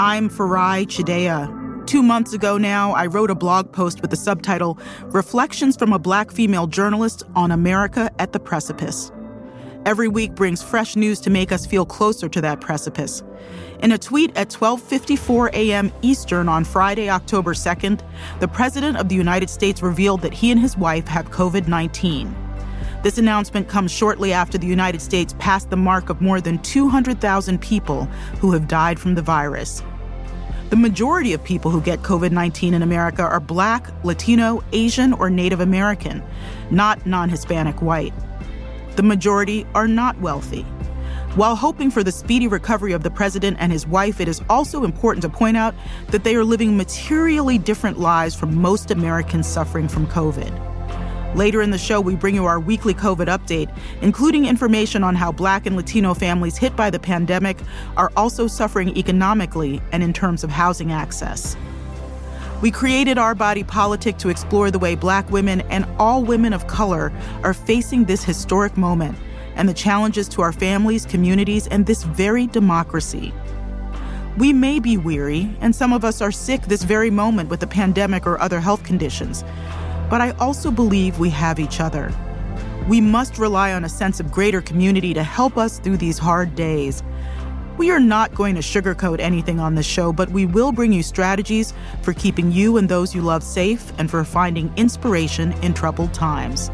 [0.00, 1.84] I'm Farai Chideya.
[1.88, 5.98] Two months ago now, I wrote a blog post with the subtitle Reflections from a
[5.98, 9.10] Black Female Journalist on America at the Precipice.
[9.84, 13.24] Every week brings fresh news to make us feel closer to that precipice.
[13.82, 15.90] In a tweet at 12:54 a.m.
[16.02, 18.00] Eastern on Friday, October 2nd,
[18.38, 22.32] the President of the United States revealed that he and his wife have COVID-19.
[23.02, 27.60] This announcement comes shortly after the United States passed the mark of more than 200,000
[27.60, 28.06] people
[28.40, 29.84] who have died from the virus.
[30.70, 35.30] The majority of people who get COVID 19 in America are Black, Latino, Asian, or
[35.30, 36.22] Native American,
[36.70, 38.12] not non Hispanic white.
[38.96, 40.62] The majority are not wealthy.
[41.36, 44.84] While hoping for the speedy recovery of the president and his wife, it is also
[44.84, 45.74] important to point out
[46.08, 50.67] that they are living materially different lives from most Americans suffering from COVID.
[51.38, 55.30] Later in the show, we bring you our weekly COVID update, including information on how
[55.30, 57.56] Black and Latino families hit by the pandemic
[57.96, 61.56] are also suffering economically and in terms of housing access.
[62.60, 66.66] We created Our Body Politic to explore the way Black women and all women of
[66.66, 67.12] color
[67.44, 69.16] are facing this historic moment
[69.54, 73.32] and the challenges to our families, communities, and this very democracy.
[74.38, 77.66] We may be weary, and some of us are sick this very moment with the
[77.68, 79.44] pandemic or other health conditions,
[80.10, 82.12] but I also believe we have each other.
[82.88, 86.54] We must rely on a sense of greater community to help us through these hard
[86.54, 87.02] days.
[87.76, 91.02] We are not going to sugarcoat anything on this show, but we will bring you
[91.02, 96.14] strategies for keeping you and those you love safe and for finding inspiration in troubled
[96.14, 96.70] times.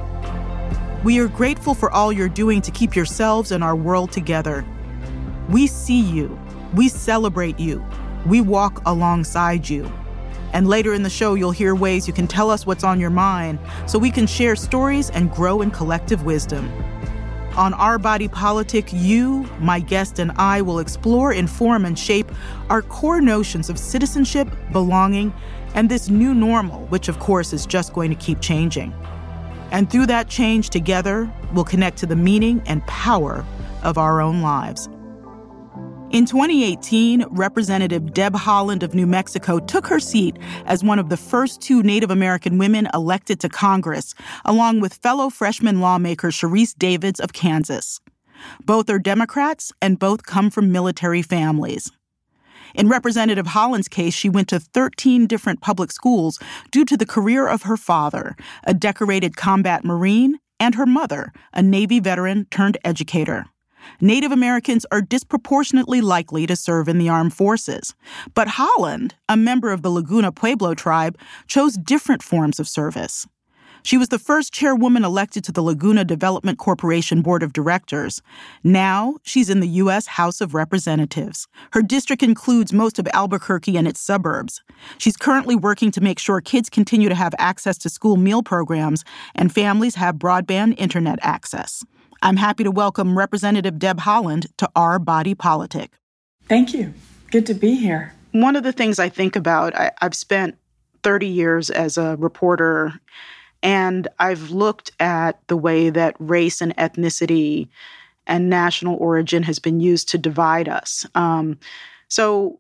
[1.05, 4.65] We are grateful for all you're doing to keep yourselves and our world together.
[5.51, 6.39] We see you,
[6.75, 7.85] we celebrate you,
[8.25, 9.93] we walk alongside you.
[10.55, 13.11] And later in the show, you'll hear ways you can tell us what's on your
[13.11, 16.73] mind so we can share stories and grow in collective wisdom.
[17.57, 22.31] On Our Body Politic, you, my guest, and I will explore, inform, and shape
[22.71, 25.35] our core notions of citizenship, belonging,
[25.75, 28.95] and this new normal, which of course is just going to keep changing.
[29.73, 33.45] And through that change together, we'll connect to the meaning and power
[33.83, 34.89] of our own lives.
[36.15, 41.17] In 2018, Representative Deb Haaland of New Mexico took her seat as one of the
[41.17, 44.15] first two Native American women elected to Congress,
[44.45, 48.01] along with fellow freshman lawmaker Sharice Davids of Kansas.
[48.65, 51.91] Both are Democrats and both come from military families.
[52.77, 56.39] In Representative Haaland's case, she went to 13 different public schools
[56.71, 61.61] due to the career of her father, a decorated combat Marine, and her mother, a
[61.61, 63.47] Navy veteran turned educator.
[64.01, 67.95] Native Americans are disproportionately likely to serve in the armed forces.
[68.35, 73.27] But Haaland, a member of the Laguna Pueblo tribe, chose different forms of service.
[73.85, 78.23] She was the first chairwoman elected to the Laguna Development Corporation Board of Directors.
[78.63, 80.07] Now, she's in the U.S.
[80.07, 81.47] House of Representatives.
[81.73, 84.63] Her district includes most of Albuquerque and its suburbs.
[84.97, 89.05] She's currently working to make sure kids continue to have access to school meal programs
[89.35, 91.85] and families have broadband internet access.
[92.25, 95.91] I'm happy to welcome Representative Deb Haaland to Our Body Politic.
[96.49, 96.95] Thank you.
[97.31, 98.15] Good to be here.
[98.33, 100.57] One of the things I think about, I, I've spent
[101.03, 102.99] 30 years as a reporter,
[103.63, 107.69] and I've looked at the way that race and ethnicity
[108.27, 111.05] and national origin has been used to divide us.
[111.15, 111.59] Um,
[112.09, 112.59] so,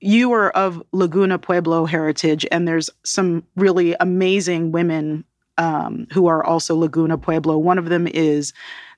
[0.00, 5.24] you are of Laguna Pueblo heritage, and there's some really amazing women
[5.58, 7.58] um, who are also Laguna Pueblo.
[7.58, 8.52] One of them is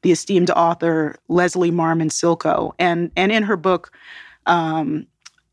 [0.05, 3.91] the esteemed author Leslie Marmon Silko, and and in her book,
[4.47, 5.07] um,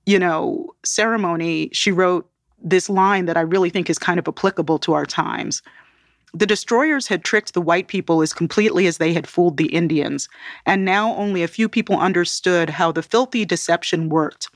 [0.06, 2.30] you know, ceremony, she wrote
[2.62, 5.64] this line that I really think is kind of applicable to our times.
[6.34, 10.28] The destroyers had tricked the white people as completely as they had fooled the Indians,
[10.66, 14.50] and now only a few people understood how the filthy deception worked.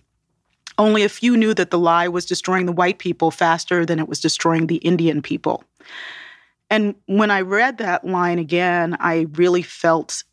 [0.77, 4.09] Only a few knew that the lie was destroying the white people faster than it
[4.09, 5.63] was destroying the Indian people.
[6.69, 10.23] And when I read that line again, I really felt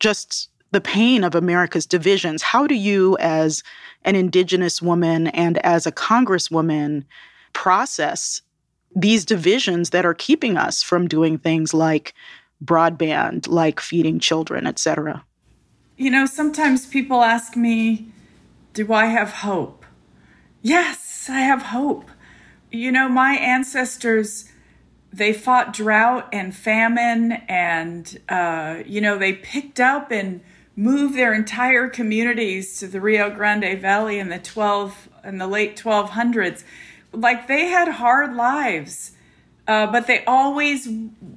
[0.00, 2.42] just the pain of America's divisions.
[2.42, 3.62] How do you, as
[4.04, 7.04] an Indigenous woman and as a Congresswoman,
[7.52, 8.42] process
[8.94, 12.14] these divisions that are keeping us from doing things like
[12.64, 15.24] broadband, like feeding children, et cetera?
[15.96, 18.08] You know, sometimes people ask me,
[18.72, 19.84] Do I have hope?
[20.62, 22.10] Yes, I have hope.
[22.70, 24.50] You know, my ancestors
[25.12, 30.40] they fought drought and famine and uh, you know they picked up and
[30.74, 35.76] moved their entire communities to the rio grande valley in the 12 in the late
[35.76, 36.64] 1200s
[37.12, 39.12] like they had hard lives
[39.68, 40.88] uh, but they always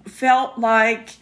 [0.06, 1.18] felt like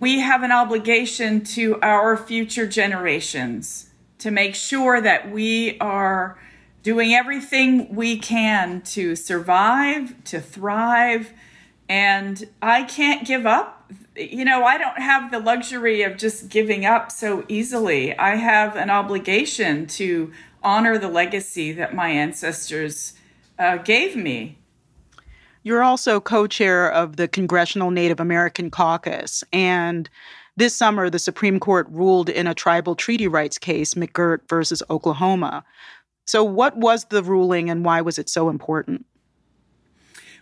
[0.00, 6.38] we have an obligation to our future generations to make sure that we are
[6.82, 11.32] doing everything we can to survive, to thrive,
[11.90, 13.90] and I can't give up.
[14.14, 18.16] You know, I don't have the luxury of just giving up so easily.
[18.16, 20.32] I have an obligation to
[20.62, 23.14] honor the legacy that my ancestors
[23.58, 24.56] uh, gave me.
[25.64, 29.42] You're also co chair of the Congressional Native American Caucus.
[29.52, 30.08] And
[30.56, 35.64] this summer, the Supreme Court ruled in a tribal treaty rights case, McGirt versus Oklahoma.
[36.24, 39.06] So, what was the ruling and why was it so important?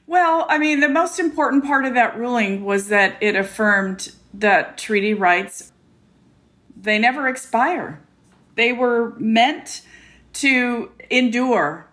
[0.09, 4.77] Well, I mean, the most important part of that ruling was that it affirmed that
[4.77, 5.73] treaty rights
[6.81, 8.01] they never expire.
[8.57, 9.83] They were meant
[10.35, 11.89] to endure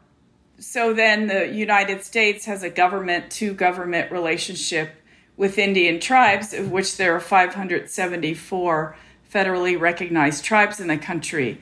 [0.59, 4.95] so then the United States has a government to government relationship
[5.37, 8.97] with Indian tribes, of which there are 574
[9.31, 11.59] federally recognized tribes in the country.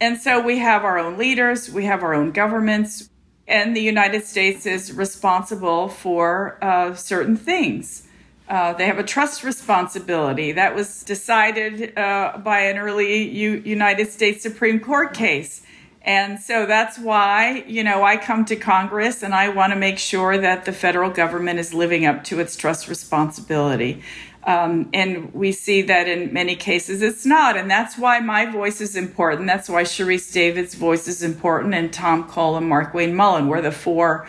[0.00, 3.08] And so we have our own leaders, we have our own governments,
[3.48, 8.06] and the United States is responsible for uh, certain things.
[8.48, 14.10] Uh, they have a trust responsibility that was decided uh, by an early U- United
[14.10, 15.62] States Supreme Court case.
[16.02, 19.98] And so that's why, you know, I come to Congress and I want to make
[19.98, 24.02] sure that the federal government is living up to its trust responsibility.
[24.46, 27.56] Um, and we see that in many cases it's not.
[27.56, 29.48] And that's why my voice is important.
[29.48, 33.72] That's why Sharice Davids' voice is important and Tom Cole and Markwayne Mullin were the
[33.72, 34.26] four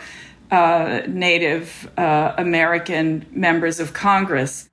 [0.50, 4.68] uh, Native uh, American members of Congress.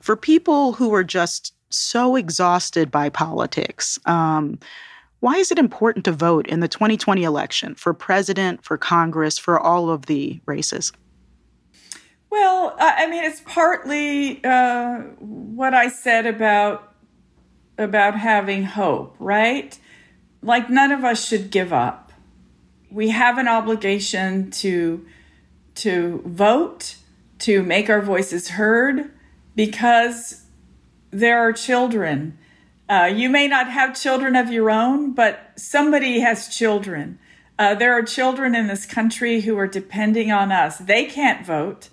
[0.00, 4.58] For people who are just so exhausted by politics, um,
[5.20, 9.58] why is it important to vote in the 2020 election for president, for Congress, for
[9.58, 10.92] all of the races?
[12.30, 16.94] Well, I mean, it's partly uh, what I said about
[17.78, 19.78] about having hope, right?
[20.42, 22.12] Like none of us should give up.
[22.90, 25.06] We have an obligation to
[25.76, 26.96] to vote,
[27.40, 29.10] to make our voices heard,
[29.54, 30.42] because
[31.10, 32.36] there are children
[32.88, 37.18] uh, you may not have children of your own, but somebody has children.
[37.58, 40.78] Uh, there are children in this country who are depending on us.
[40.78, 41.90] They can't vote.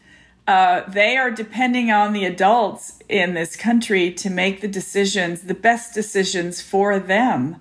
[0.47, 5.55] Uh, they are depending on the adults in this country to make the decisions, the
[5.55, 7.57] best decisions for them.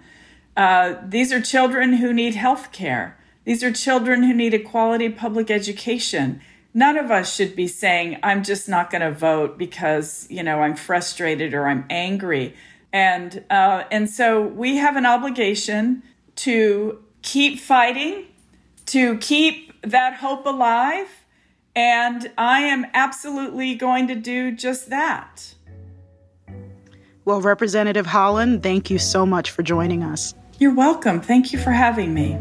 [0.56, 3.16] Uh, these are children who need health care.
[3.44, 6.40] These are children who need a quality public education.
[6.74, 10.60] None of us should be saying, I'm just not going to vote because, you know,
[10.60, 12.54] I'm frustrated or I'm angry
[12.94, 16.04] and uh, and so we have an obligation
[16.36, 18.26] to keep fighting,
[18.86, 21.08] to keep that hope alive,
[21.76, 25.54] and I am absolutely going to do just that.
[27.24, 30.34] Well, Representative Haaland, thank you so much for joining us.
[30.58, 31.20] You're welcome.
[31.20, 32.38] Thank you for having me.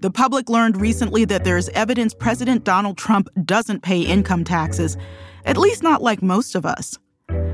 [0.00, 4.98] The public learned recently that there's evidence President Donald Trump doesn't pay income taxes,
[5.46, 6.98] at least not like most of us.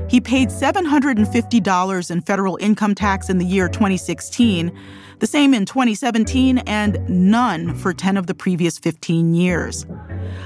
[0.09, 4.77] He paid $750 in federal income tax in the year 2016,
[5.21, 9.85] the same in 2017, and none for 10 of the previous 15 years.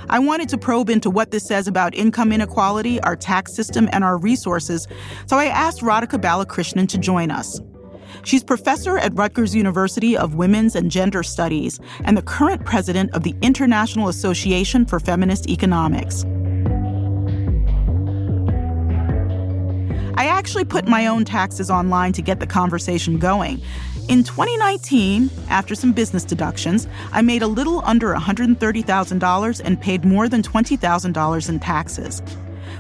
[0.10, 4.04] I wanted to probe into what this says about income inequality, our tax system, and
[4.04, 4.86] our resources,
[5.28, 7.62] so I asked Radhika Balakrishnan to join us.
[8.26, 13.24] She's professor at Rutgers University of Women's and Gender Studies and the current president of
[13.24, 16.26] the International Association for Feminist Economics.
[20.18, 23.62] I actually put my own taxes online to get the conversation going.
[24.08, 30.30] In 2019, after some business deductions, I made a little under $130,000 and paid more
[30.30, 32.22] than $20,000 in taxes.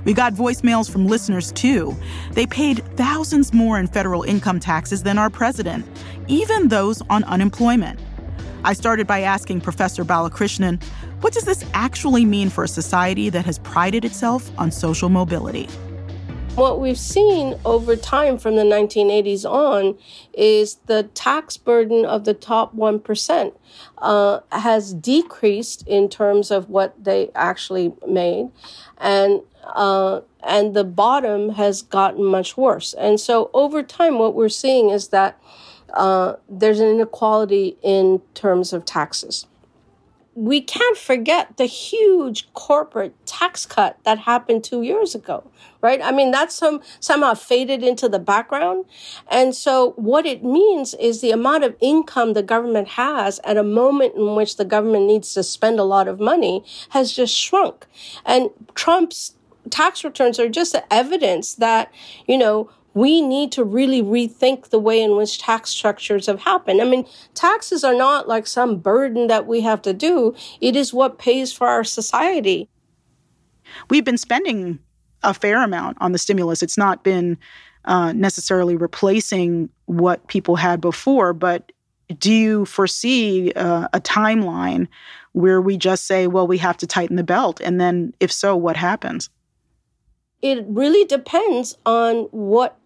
[0.04, 1.98] We got voicemails from listeners too.
[2.34, 5.88] They paid thousands more in federal income taxes than our president,
[6.28, 8.00] even those on unemployment.
[8.64, 10.84] I started by asking Professor Balakrishnan,
[11.22, 15.68] what does this actually mean for a society that has prided itself on social mobility?
[16.56, 19.98] What we've seen over time from the 1980s on
[20.32, 23.54] is the tax burden of the top 1%
[23.98, 28.52] uh, has decreased in terms of what they actually made.
[28.98, 32.94] And uh, and the bottom has gotten much worse.
[32.94, 35.38] And so over time, what we're seeing is that
[35.94, 39.48] uh, there's an inequality in terms of taxes
[40.36, 45.50] we can't forget the huge corporate tax cut that happened two years ago,
[45.82, 46.02] right?
[46.04, 48.84] I mean, that's some, somehow faded into the background.
[49.32, 53.64] And so what it means is the amount of income the government has at a
[53.64, 57.86] moment in which the government needs to spend a lot of money has just shrunk.
[58.26, 59.36] And Trump's
[59.70, 61.92] tax returns are just evidence that,
[62.28, 66.82] you know, we need to really rethink the way in which tax structures have happened.
[66.82, 70.34] I mean, taxes are not like some burden that we have to do.
[70.62, 72.70] It is what pays for our society.
[73.90, 74.80] We've been spending
[75.24, 76.64] a fair amount on the stimulus.
[76.64, 77.38] It's not been
[77.84, 81.74] uh, necessarily replacing what people had before, but
[82.18, 84.88] do you foresee uh, a timeline
[85.34, 87.60] where we just say, well, we have to tighten the belt?
[87.62, 89.30] And then, if so, what happens?
[90.42, 92.78] It really depends on what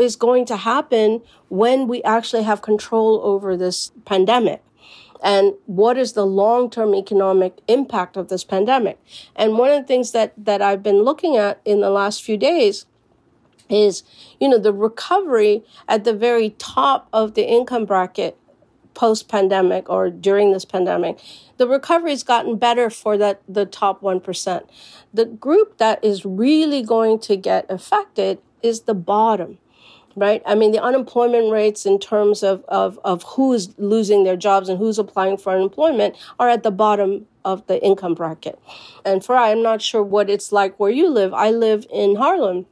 [0.00, 4.62] is going to happen when we actually have control over this pandemic
[5.22, 8.98] and what is the long-term economic impact of this pandemic
[9.36, 12.36] and one of the things that that i've been looking at in the last few
[12.36, 12.86] days
[13.68, 14.02] is
[14.40, 18.36] you know the recovery at the very top of the income bracket
[18.94, 21.18] post pandemic or during this pandemic,
[21.56, 24.68] the recovery has gotten better for that the top 1%.
[25.12, 29.58] The group that is really going to get affected is the bottom.
[30.16, 30.42] Right?
[30.44, 34.78] I mean, the unemployment rates in terms of, of, of who's losing their jobs and
[34.78, 38.58] who's applying for unemployment are at the bottom of the income bracket.
[39.04, 41.32] And for I'm not sure what it's like where you live.
[41.32, 42.66] I live in Harlem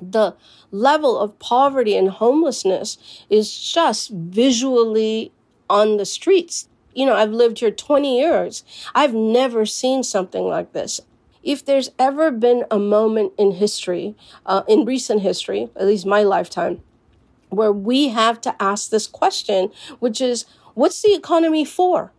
[0.00, 0.34] the
[0.70, 2.98] level of poverty and homelessness
[3.28, 5.32] is just visually
[5.68, 6.68] on the streets.
[6.94, 8.64] You know, I've lived here 20 years.
[8.94, 11.00] I've never seen something like this.
[11.42, 16.22] If there's ever been a moment in history, uh, in recent history, at least my
[16.22, 16.82] lifetime,
[17.48, 20.44] where we have to ask this question, which is,
[20.74, 22.12] what's the economy for?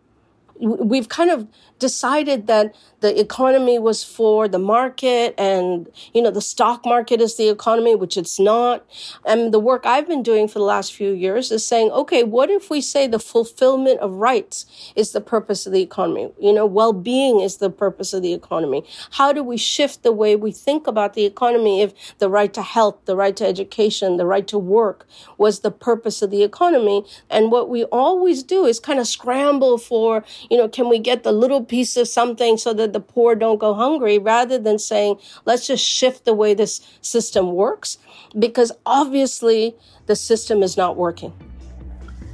[0.62, 1.48] We've kind of
[1.80, 7.36] decided that the economy was for the market and, you know, the stock market is
[7.36, 8.86] the economy, which it's not.
[9.26, 12.52] And the work I've been doing for the last few years is saying, okay, what
[12.52, 16.32] if we say the fulfillment of rights is the purpose of the economy?
[16.40, 18.84] You know, well-being is the purpose of the economy.
[19.14, 22.62] How do we shift the way we think about the economy if the right to
[22.62, 25.08] health, the right to education, the right to work
[25.40, 27.04] was the purpose of the economy?
[27.32, 31.24] And what we always do is kind of scramble for, you know, can we get
[31.24, 35.18] the little piece of something so that the poor don't go hungry rather than saying,
[35.46, 37.98] let's just shift the way this system works
[38.38, 39.74] because obviously
[40.08, 41.32] the system is not working.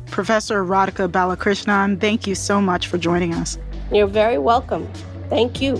[0.07, 3.59] Professor Radhika Balakrishnan, thank you so much for joining us.
[3.91, 4.91] You're very welcome.
[5.29, 5.79] Thank you.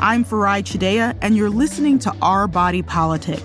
[0.00, 3.42] I'm Farai Chideya, and you're listening to Our Body Politic.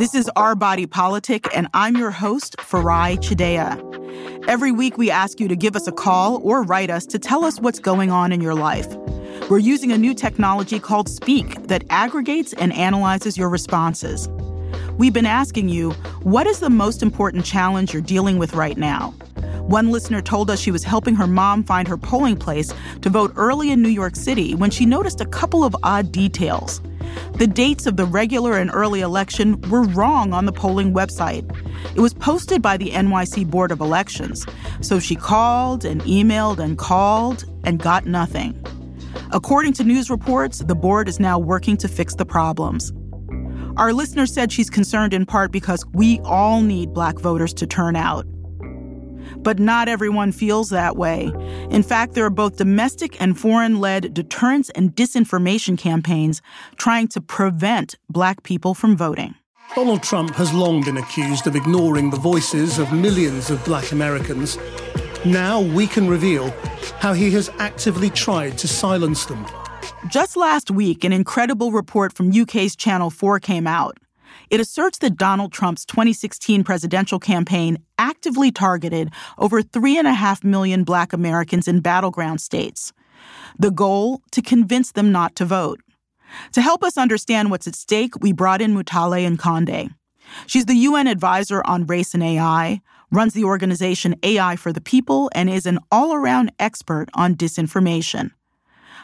[0.00, 4.48] This is Our Body Politic, and I'm your host, Farai Chideya.
[4.48, 7.44] Every week, we ask you to give us a call or write us to tell
[7.44, 8.88] us what's going on in your life.
[9.50, 14.26] We're using a new technology called Speak that aggregates and analyzes your responses.
[14.96, 15.90] We've been asking you,
[16.22, 19.10] what is the most important challenge you're dealing with right now?
[19.66, 23.34] One listener told us she was helping her mom find her polling place to vote
[23.36, 26.80] early in New York City when she noticed a couple of odd details.
[27.34, 31.48] The dates of the regular and early election were wrong on the polling website.
[31.94, 34.46] It was posted by the NYC Board of Elections,
[34.80, 38.54] so she called and emailed and called and got nothing.
[39.32, 42.92] According to news reports, the board is now working to fix the problems.
[43.76, 47.96] Our listener said she's concerned in part because we all need black voters to turn
[47.96, 48.26] out.
[49.42, 51.32] But not everyone feels that way.
[51.70, 56.42] In fact, there are both domestic and foreign led deterrence and disinformation campaigns
[56.76, 59.34] trying to prevent black people from voting.
[59.74, 64.58] Donald Trump has long been accused of ignoring the voices of millions of black Americans.
[65.24, 66.50] Now we can reveal
[66.98, 69.46] how he has actively tried to silence them.
[70.08, 73.98] Just last week, an incredible report from UK's Channel 4 came out.
[74.50, 81.68] It asserts that Donald Trump's 2016 presidential campaign actively targeted over 3.5 million black Americans
[81.68, 82.92] in battleground states.
[83.58, 84.22] The goal?
[84.32, 85.80] To convince them not to vote.
[86.52, 89.94] To help us understand what's at stake, we brought in Mutale Nkonde.
[90.46, 92.80] She's the UN advisor on race and AI,
[93.12, 98.30] runs the organization AI for the People, and is an all around expert on disinformation.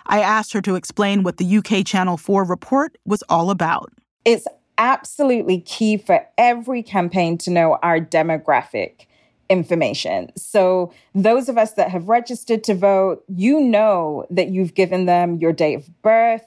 [0.06, 3.92] I asked her to explain what the UK Channel 4 report was all about.
[4.24, 4.46] It's
[4.78, 9.06] absolutely key for every campaign to know our demographic
[9.48, 10.30] information.
[10.36, 15.36] So, those of us that have registered to vote, you know that you've given them
[15.36, 16.44] your date of birth,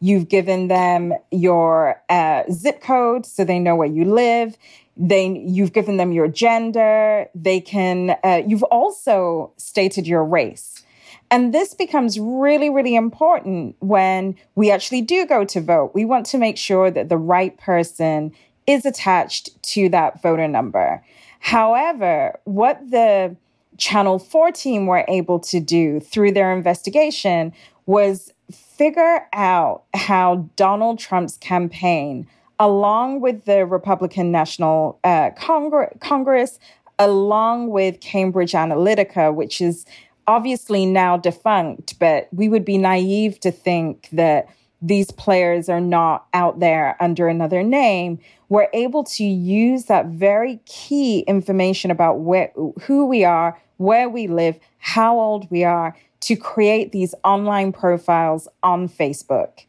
[0.00, 4.56] you've given them your uh, zip code so they know where you live.
[4.96, 7.28] They, you've given them your gender.
[7.34, 10.84] They can, uh, you've also stated your race.
[11.30, 15.92] And this becomes really, really important when we actually do go to vote.
[15.94, 18.32] We want to make sure that the right person
[18.66, 21.04] is attached to that voter number.
[21.38, 23.36] However, what the
[23.78, 27.52] Channel 4 team were able to do through their investigation
[27.86, 32.26] was figure out how Donald Trump's campaign,
[32.58, 36.58] along with the Republican National uh, Congre- Congress,
[36.98, 39.86] along with Cambridge Analytica, which is
[40.30, 44.46] obviously now defunct, but we would be naive to think that
[44.80, 48.18] these players are not out there under another name,
[48.48, 54.28] we're able to use that very key information about where, who we are, where we
[54.28, 59.64] live, how old we are to create these online profiles on Facebook.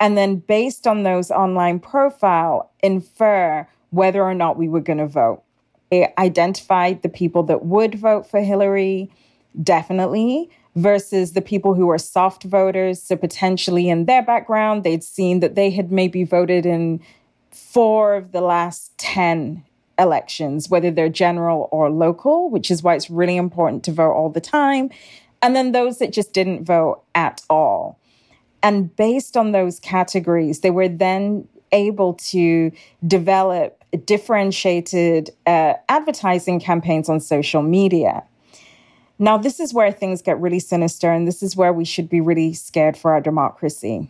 [0.00, 5.06] And then based on those online profile, infer whether or not we were going to
[5.06, 5.42] vote.
[5.90, 9.10] It identified the people that would vote for Hillary,
[9.62, 13.02] definitely, versus the people who are soft voters.
[13.02, 17.00] So potentially in their background, they'd seen that they had maybe voted in
[17.50, 19.64] four of the last 10
[19.98, 24.30] elections, whether they're general or local, which is why it's really important to vote all
[24.30, 24.90] the time.
[25.42, 27.98] And then those that just didn't vote at all.
[28.62, 32.72] And based on those categories, they were then able to
[33.06, 38.22] develop differentiated uh, advertising campaigns on social media.
[39.22, 42.22] Now, this is where things get really sinister, and this is where we should be
[42.22, 44.08] really scared for our democracy.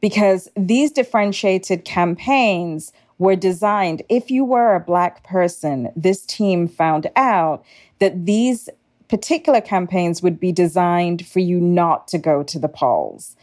[0.00, 7.10] Because these differentiated campaigns were designed, if you were a Black person, this team found
[7.16, 7.64] out
[7.98, 8.68] that these
[9.08, 13.34] particular campaigns would be designed for you not to go to the polls.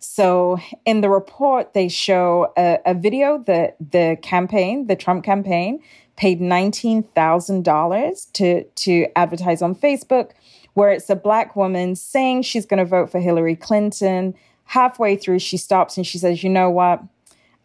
[0.00, 5.80] So in the report, they show a, a video that the campaign, the Trump campaign,
[6.20, 10.32] paid $19,000 to, to advertise on Facebook,
[10.74, 14.34] where it's a black woman saying she's going to vote for Hillary Clinton.
[14.64, 17.02] Halfway through, she stops and she says, You know what?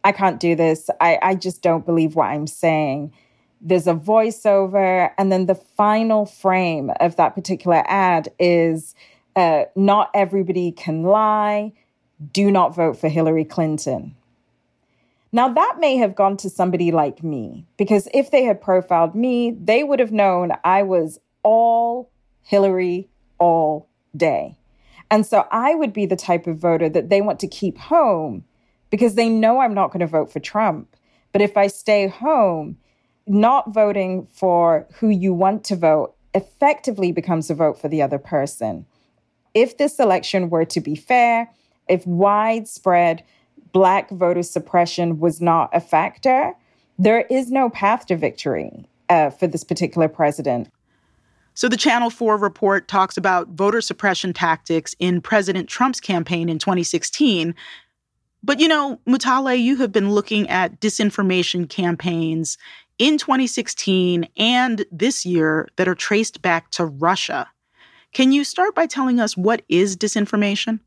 [0.06, 0.90] I can't do this.
[1.02, 3.12] I, I just don't believe what I'm saying.
[3.60, 5.12] There's a voiceover.
[5.18, 8.96] And then the final frame of that particular ad is
[9.36, 11.74] uh, not everybody can lie.
[12.32, 14.16] Do not vote for Hillary Clinton.
[15.36, 19.52] Now, that may have gone to somebody like me, because if they had profiled me,
[19.52, 22.10] they would have known I was all
[22.42, 24.58] Hillary all day.
[25.12, 28.46] And so I would be the type of voter that they want to keep home
[28.90, 30.96] because they know I'm not going to vote for Trump.
[31.34, 32.78] But if I stay home,
[33.28, 38.20] not voting for who you want to vote effectively becomes a vote for the other
[38.20, 38.86] person.
[39.54, 41.52] If this election were to be fair,
[41.90, 43.26] if widespread
[43.76, 46.54] Black voter suppression was not a factor,
[46.98, 50.70] there is no path to victory uh, for this particular president.
[51.56, 56.58] So the Channel 4 report talks about voter suppression tactics in President Trump's campaign in
[56.58, 57.54] 2016.
[58.42, 62.58] But you know, Mutale, you have been looking at disinformation campaigns
[62.98, 67.50] in 2016 and this year that are traced back to Russia.
[68.14, 70.80] Can you start by telling us what is disinformation?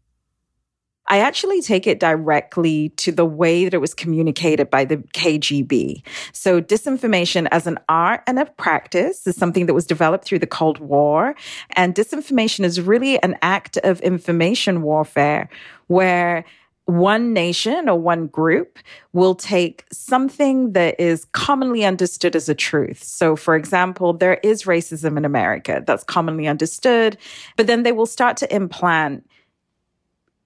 [1.09, 6.03] I actually take it directly to the way that it was communicated by the KGB.
[6.33, 10.47] So disinformation as an art and a practice is something that was developed through the
[10.47, 11.35] Cold War.
[11.71, 15.49] And disinformation is really an act of information warfare
[15.87, 16.45] where
[16.89, 18.79] one nation or one group
[19.13, 23.03] will take something that is commonly understood as a truth.
[23.03, 27.19] So, for example, there is racism in America that's commonly understood,
[27.59, 29.29] but then they will start to implant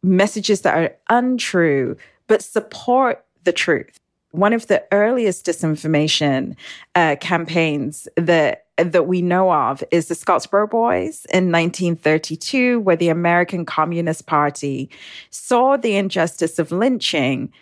[0.02, 3.98] messages that are untrue, but support the truth.
[4.30, 6.56] One of the earliest disinformation
[6.94, 13.10] uh, campaigns that that we know of is the Scottsboro Boys in 1932, where the
[13.10, 14.90] American Communist Party
[15.30, 17.52] saw the injustice of lynching,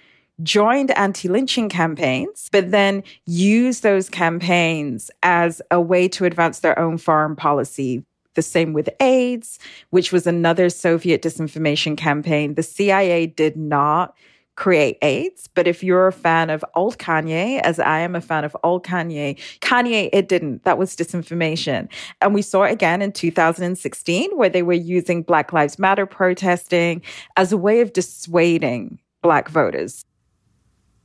[0.43, 6.79] joined anti lynching campaigns, but then used those campaigns as a way to advance their
[6.79, 8.05] own foreign policy.
[8.35, 9.59] The same with AIDS,
[9.91, 12.55] which was another Soviet disinformation campaign.
[12.55, 14.15] The CIA did not
[14.57, 18.45] create AIDS, but if you're a fan of old Kanye, as I am a fan
[18.45, 20.65] of old Kanye, Kanye, it didn't.
[20.65, 21.89] That was disinformation.
[22.21, 27.01] And we saw it again in 2016, where they were using Black Lives Matter protesting
[27.37, 30.05] as a way of dissuading Black voters.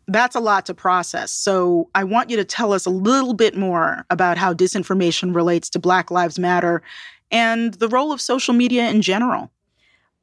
[0.08, 1.32] That's a lot to process.
[1.32, 5.70] So I want you to tell us a little bit more about how disinformation relates
[5.72, 6.82] to Black Lives Matter
[7.32, 9.52] and the role of social media in general.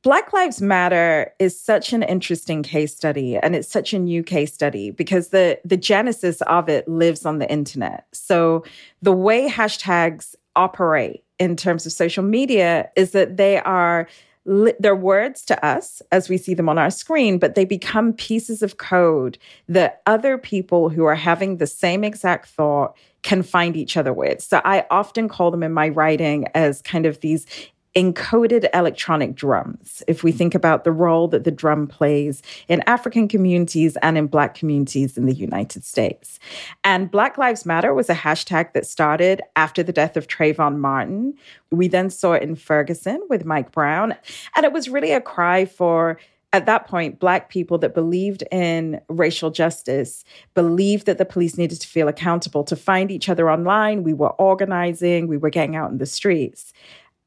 [0.03, 4.53] Black Lives Matter is such an interesting case study and it's such a new case
[4.53, 8.07] study because the the genesis of it lives on the internet.
[8.13, 8.65] So
[9.01, 14.09] the way hashtags operate in terms of social media is that they are
[14.45, 18.63] they're words to us as we see them on our screen, but they become pieces
[18.63, 23.97] of code that other people who are having the same exact thought can find each
[23.97, 24.43] other with.
[24.43, 27.47] So I often call them in my writing as kind of these
[27.95, 30.03] encoded electronic drums.
[30.07, 34.27] If we think about the role that the drum plays in African communities and in
[34.27, 36.39] Black communities in the United States.
[36.85, 41.35] And Black Lives Matter was a hashtag that started after the death of Trayvon Martin.
[41.71, 44.15] We then saw it in Ferguson with Mike Brown.
[44.57, 46.19] And it was really a cry for
[46.55, 50.23] at that point, Black people that believed in racial justice
[50.55, 54.03] believed that the police needed to feel accountable, to find each other online.
[54.03, 56.75] We were organizing, we were getting out in the streets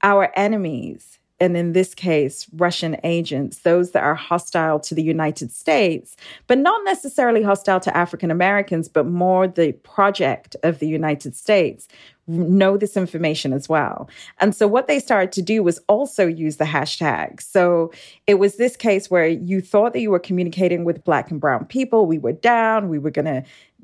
[0.03, 5.51] our enemies, and in this case, Russian agents, those that are hostile to the United
[5.51, 6.15] States,
[6.47, 11.89] but not necessarily hostile to African Americans, but more the project of the United States,
[12.27, 14.09] know this information as well.
[14.39, 17.41] And so what they started to do was also use the hashtag.
[17.41, 17.91] So
[18.25, 21.65] it was this case where you thought that you were communicating with Black and Brown
[21.65, 22.05] people.
[22.05, 23.43] We were down, we were going to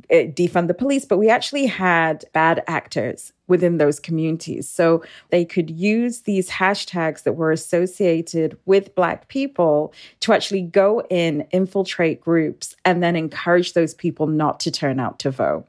[0.09, 4.67] Uh, defund the police, but we actually had bad actors within those communities.
[4.67, 11.01] So they could use these hashtags that were associated with Black people to actually go
[11.09, 15.65] in, infiltrate groups, and then encourage those people not to turn out to vote.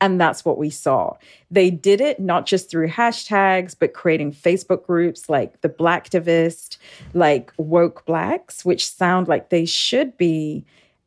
[0.00, 1.16] And that's what we saw.
[1.50, 6.78] They did it not just through hashtags, but creating Facebook groups like the Blacktivist,
[7.14, 10.64] like Woke Blacks, which sound like they should be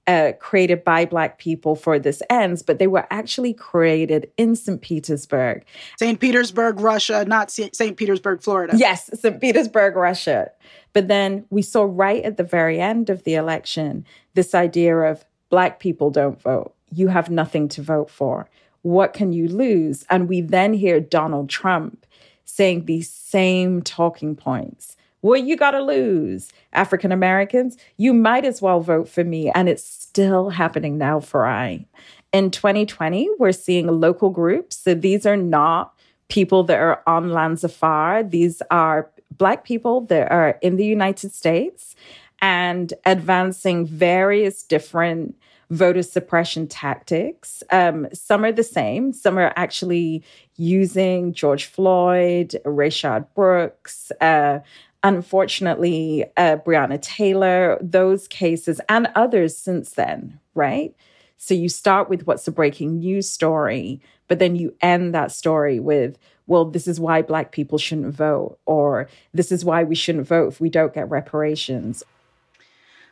[0.07, 4.81] uh, created by Black people for this ends, but they were actually created in St.
[4.81, 5.63] Petersburg.
[5.99, 6.19] St.
[6.19, 7.95] Petersburg, Russia, not St.
[7.97, 8.73] Petersburg, Florida.
[8.75, 9.39] Yes, St.
[9.39, 10.51] Petersburg, Russia.
[10.93, 15.23] But then we saw right at the very end of the election this idea of
[15.49, 16.73] Black people don't vote.
[16.93, 18.49] You have nothing to vote for.
[18.81, 20.05] What can you lose?
[20.09, 22.05] And we then hear Donald Trump
[22.45, 26.51] saying these same talking points what you got to lose?
[26.73, 29.49] African Americans, you might as well vote for me.
[29.51, 31.85] And it's still happening now for I.
[32.33, 34.77] In 2020, we're seeing local groups.
[34.77, 35.93] So these are not
[36.27, 38.23] people that are on lands afar.
[38.23, 41.95] These are Black people that are in the United States
[42.41, 45.35] and advancing various different
[45.71, 47.63] voter suppression tactics.
[47.71, 50.23] Um, some are the same, some are actually
[50.57, 54.59] using George Floyd, Rayshard Brooks, uh,
[55.03, 60.95] unfortunately, uh, Breonna Taylor, those cases, and others since then, right?
[61.37, 65.79] So you start with what's the breaking news story, but then you end that story
[65.79, 70.27] with, well, this is why Black people shouldn't vote, or this is why we shouldn't
[70.27, 72.03] vote if we don't get reparations.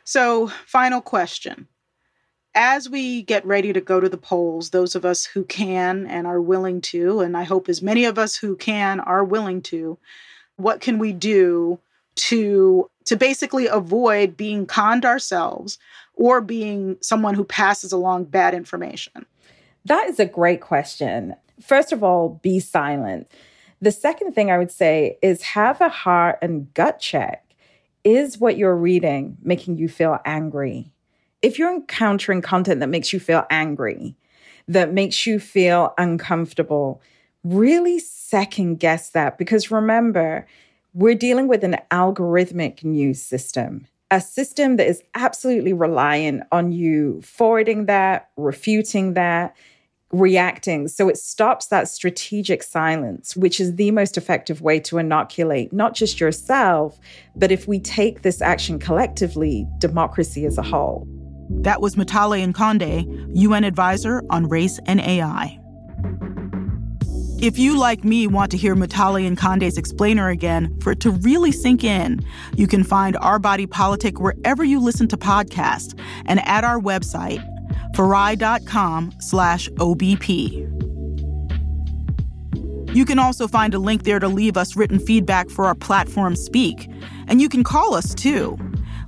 [0.04, 1.66] So, final question.
[2.54, 6.26] As we get ready to go to the polls, those of us who can and
[6.26, 9.98] are willing to, and I hope as many of us who can are willing to,
[10.62, 11.78] what can we do
[12.16, 15.78] to to basically avoid being conned ourselves
[16.14, 19.26] or being someone who passes along bad information?
[19.86, 21.34] That is a great question.
[21.60, 23.30] First of all, be silent.
[23.80, 27.44] The second thing I would say is have a heart and gut check.
[28.02, 30.92] Is what you're reading making you feel angry?
[31.42, 34.16] If you're encountering content that makes you feel angry,
[34.68, 37.02] that makes you feel uncomfortable,
[37.44, 40.46] really second guess that because remember,
[40.92, 47.20] we're dealing with an algorithmic news system, a system that is absolutely reliant on you
[47.22, 49.54] forwarding that, refuting that,
[50.12, 50.88] reacting.
[50.88, 55.94] So it stops that strategic silence, which is the most effective way to inoculate not
[55.94, 56.98] just yourself,
[57.36, 61.06] but if we take this action collectively, democracy as a whole.
[61.48, 65.59] That was Mutale Nkonde, UN advisor on race and AI.
[67.42, 71.52] If you, like me, want to hear Mutale Nkonde's explainer again for it to really
[71.52, 72.20] sink in,
[72.54, 77.42] you can find Our Body Politic wherever you listen to podcasts and at our website,
[77.94, 80.66] farai.com slash OBP.
[82.94, 86.36] You can also find a link there to leave us written feedback for our platform
[86.36, 86.90] Speak.
[87.26, 88.58] And you can call us too.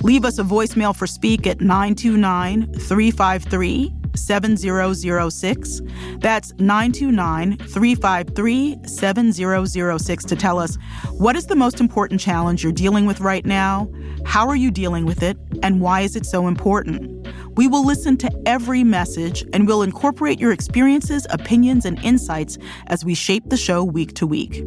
[0.03, 5.81] Leave us a voicemail for Speak at 929 353 7006.
[6.19, 10.77] That's 929 353 7006 to tell us
[11.13, 13.91] what is the most important challenge you're dealing with right now,
[14.25, 17.29] how are you dealing with it, and why is it so important?
[17.57, 23.05] We will listen to every message and we'll incorporate your experiences, opinions, and insights as
[23.05, 24.65] we shape the show week to week.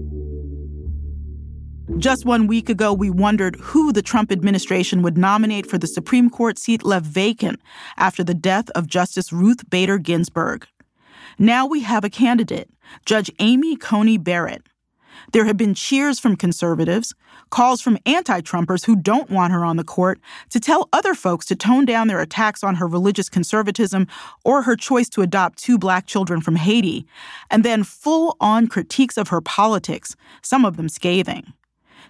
[1.97, 6.29] Just one week ago, we wondered who the Trump administration would nominate for the Supreme
[6.29, 7.61] Court seat left vacant
[7.95, 10.67] after the death of Justice Ruth Bader Ginsburg.
[11.39, 12.69] Now we have a candidate,
[13.05, 14.63] Judge Amy Coney Barrett.
[15.31, 17.15] There have been cheers from conservatives,
[17.49, 21.45] calls from anti Trumpers who don't want her on the court to tell other folks
[21.45, 24.05] to tone down their attacks on her religious conservatism
[24.43, 27.07] or her choice to adopt two black children from Haiti,
[27.49, 31.53] and then full on critiques of her politics, some of them scathing.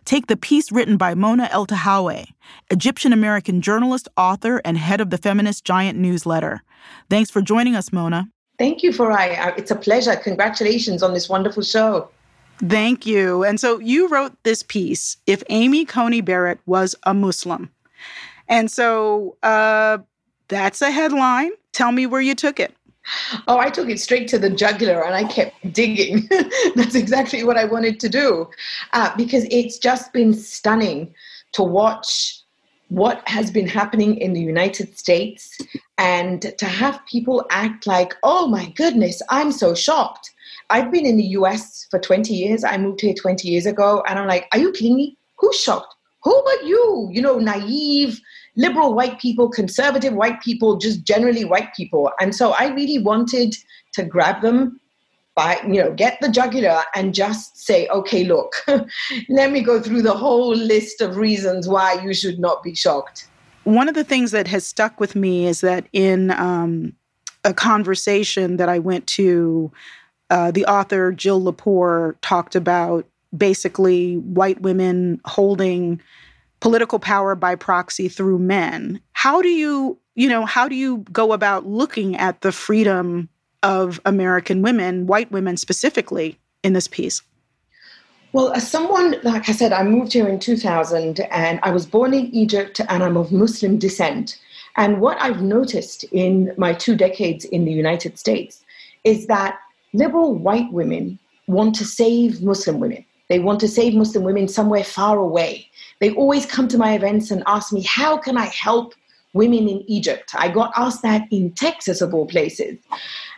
[0.06, 2.28] Take the piece written by Mona El Eltahawy,
[2.70, 6.62] Egyptian American journalist, author, and head of the Feminist Giant newsletter.
[7.10, 8.30] Thanks for joining us, Mona.
[8.60, 9.58] Thank you, Farai.
[9.58, 10.16] It's a pleasure.
[10.16, 12.08] Congratulations on this wonderful show.
[12.60, 13.44] Thank you.
[13.44, 17.72] And so you wrote this piece, If Amy Coney Barrett Was a Muslim.
[18.48, 19.98] And so uh,
[20.48, 21.52] that's a headline.
[21.72, 22.74] Tell me where you took it.
[23.48, 26.28] Oh, I took it straight to the jugular and I kept digging.
[26.76, 28.50] That's exactly what I wanted to do
[28.94, 31.14] uh, because it's just been stunning
[31.54, 32.42] to watch
[32.90, 35.58] what has been happening in the United States
[35.98, 40.32] and to have people act like, oh my goodness, I'm so shocked.
[40.70, 42.64] I've been in the US for 20 years.
[42.64, 45.18] I moved here 20 years ago and I'm like, are you kidding me?
[45.38, 45.96] Who's shocked?
[46.24, 47.10] Who but you?
[47.12, 48.20] You know, naive,
[48.56, 52.12] liberal white people, conservative white people, just generally white people.
[52.20, 53.56] And so I really wanted
[53.94, 54.80] to grab them
[55.36, 58.56] by, you know, get the jugular and just say, okay, look,
[59.30, 63.28] let me go through the whole list of reasons why you should not be shocked.
[63.66, 66.94] One of the things that has stuck with me is that in um,
[67.44, 69.72] a conversation that I went to,
[70.30, 76.02] uh, the author Jill Lepore talked about basically white women holding
[76.66, 79.00] political power by proxy through men.
[79.14, 83.30] How do you, you know, how do you go about looking at the freedom
[83.62, 87.22] of American women, white women specifically, in this piece?
[88.34, 92.16] Well, as someone, like I said, I moved here in 2000 and I was born
[92.16, 94.42] in Egypt and I'm of Muslim descent.
[94.76, 98.66] And what I've noticed in my two decades in the United States
[99.04, 99.60] is that
[99.94, 103.06] liberal white women want to save Muslim women.
[103.30, 105.70] They want to save Muslim women somewhere far away.
[106.00, 108.94] They always come to my events and ask me, how can I help
[109.34, 110.32] women in Egypt?
[110.36, 112.78] I got asked that in Texas, of all places.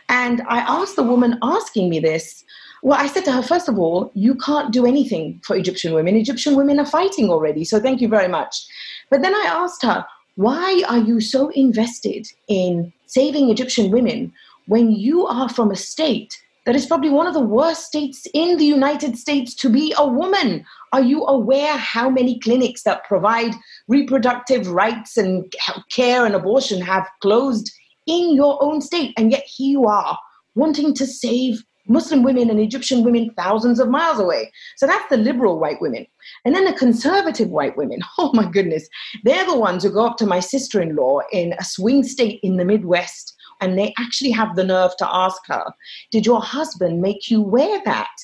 [0.08, 2.44] And I asked the woman asking me this,
[2.82, 6.16] well, I said to her, first of all, you can't do anything for Egyptian women.
[6.16, 8.66] Egyptian women are fighting already, so thank you very much.
[9.10, 14.32] But then I asked her, why are you so invested in saving Egyptian women
[14.66, 18.58] when you are from a state that is probably one of the worst states in
[18.58, 20.62] the United States to be a woman.
[20.92, 23.54] Are you aware how many clinics that provide
[23.88, 25.50] reproductive rights and
[25.90, 27.72] care and abortion have closed
[28.06, 29.14] in your own state?
[29.16, 30.18] And yet here you are
[30.56, 34.52] wanting to save Muslim women and Egyptian women thousands of miles away.
[34.76, 36.06] So that's the liberal white women.
[36.44, 38.86] And then the conservative white women, oh my goodness,
[39.24, 42.40] they're the ones who go up to my sister in law in a swing state
[42.42, 45.64] in the Midwest and they actually have the nerve to ask her,
[46.10, 48.14] Did your husband make you wear that?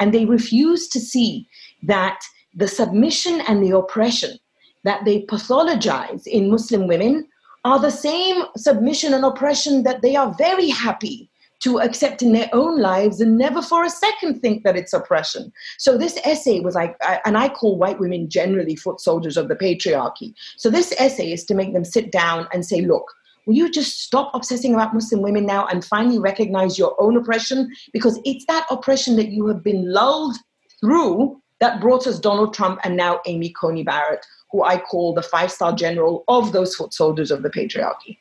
[0.00, 1.48] And they refuse to see
[1.82, 2.20] that
[2.54, 4.38] the submission and the oppression
[4.84, 7.26] that they pathologize in Muslim women
[7.64, 11.30] are the same submission and oppression that they are very happy
[11.60, 15.50] to accept in their own lives and never for a second think that it's oppression.
[15.78, 19.56] So this essay was like, and I call white women generally foot soldiers of the
[19.56, 20.34] patriarchy.
[20.58, 23.10] So this essay is to make them sit down and say, look,
[23.46, 27.70] Will you just stop obsessing about Muslim women now and finally recognize your own oppression?
[27.92, 30.36] Because it's that oppression that you have been lulled
[30.80, 35.22] through that brought us Donald Trump and now Amy Coney Barrett, who I call the
[35.22, 38.18] five star general of those foot soldiers of the patriarchy.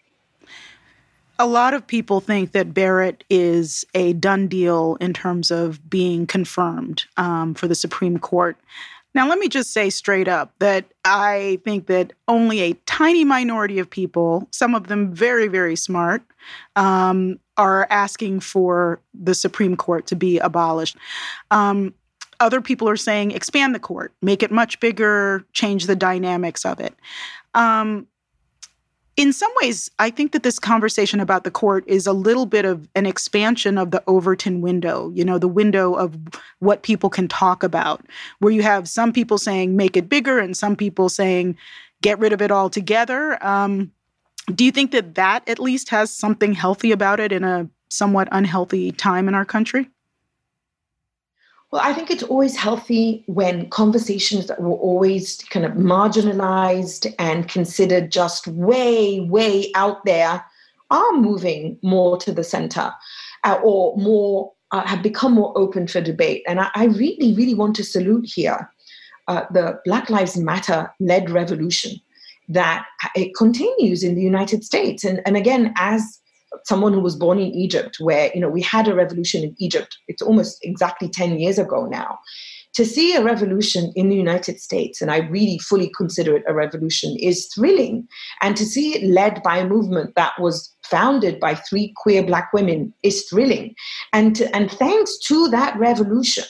[1.39, 6.27] A lot of people think that Barrett is a done deal in terms of being
[6.27, 8.57] confirmed um, for the Supreme Court.
[9.15, 13.79] Now, let me just say straight up that I think that only a tiny minority
[13.79, 16.23] of people, some of them very, very smart,
[16.75, 20.97] um, are asking for the Supreme Court to be abolished.
[21.51, 21.93] Um,
[22.39, 26.79] other people are saying expand the court, make it much bigger, change the dynamics of
[26.79, 26.95] it.
[27.53, 28.07] Um,
[29.15, 32.65] in some ways, I think that this conversation about the court is a little bit
[32.65, 36.17] of an expansion of the Overton window, you know, the window of
[36.59, 38.03] what people can talk about,
[38.39, 41.55] where you have some people saying make it bigger and some people saying
[42.01, 43.37] get rid of it altogether.
[43.45, 43.91] Um,
[44.55, 48.27] do you think that that at least has something healthy about it in a somewhat
[48.31, 49.89] unhealthy time in our country?
[51.73, 57.49] Well, I think it's always healthy when conversations that were always kind of marginalized and
[57.49, 60.45] considered just way, way out there
[60.91, 62.93] are moving more to the center
[63.43, 66.43] uh, or more uh, have become more open for debate.
[66.47, 68.69] And I, I really, really want to salute here
[69.27, 71.99] uh, the Black Lives Matter led revolution
[72.49, 75.03] that uh, it continues in the United States.
[75.03, 76.19] And, and again, as
[76.65, 79.97] someone who was born in Egypt, where you know we had a revolution in Egypt.
[80.07, 82.19] It's almost exactly ten years ago now.
[82.73, 86.53] to see a revolution in the United States, and I really fully consider it a
[86.53, 88.07] revolution, is thrilling.
[88.41, 92.51] And to see it led by a movement that was founded by three queer black
[92.51, 93.75] women is thrilling.
[94.11, 96.45] And, to, and thanks to that revolution,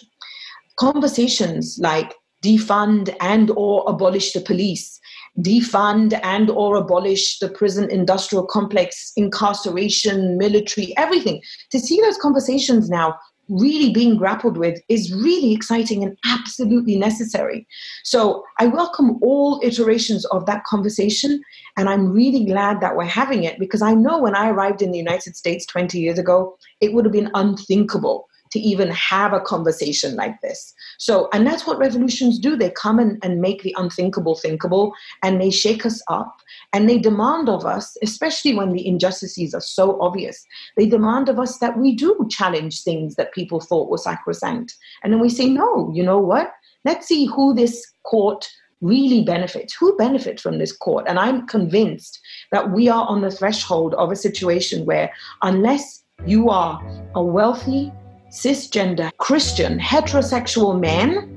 [0.80, 5.00] conversations like defund and or abolish the police
[5.39, 11.41] defund and or abolish the prison industrial complex incarceration military everything.
[11.72, 13.15] To see those conversations now
[13.50, 17.67] really being grappled with is really exciting and absolutely necessary.
[18.04, 21.41] So i welcome all iterations of that conversation
[21.78, 24.91] and i'm really glad that we're having it because i know when i arrived in
[24.91, 29.42] the united states 20 years ago it would have been unthinkable to even have a
[29.42, 30.76] conversation like this.
[31.00, 32.56] So, and that's what revolutions do.
[32.56, 36.36] They come and, and make the unthinkable thinkable and they shake us up
[36.72, 40.46] and they demand of us, especially when the injustices are so obvious,
[40.78, 44.76] they demand of us that we do challenge things that people thought were sacrosanct.
[45.04, 46.52] And then we say, no, you know what?
[46.86, 48.48] Let's see who this court
[48.82, 49.74] really benefits.
[49.74, 51.06] Who benefits from this court?
[51.08, 52.20] And I'm convinced
[52.52, 55.12] that we are on the threshold of a situation where,
[55.42, 56.80] unless you are
[57.16, 57.92] a wealthy,
[58.34, 61.30] cisgender, Christian, heterosexual man,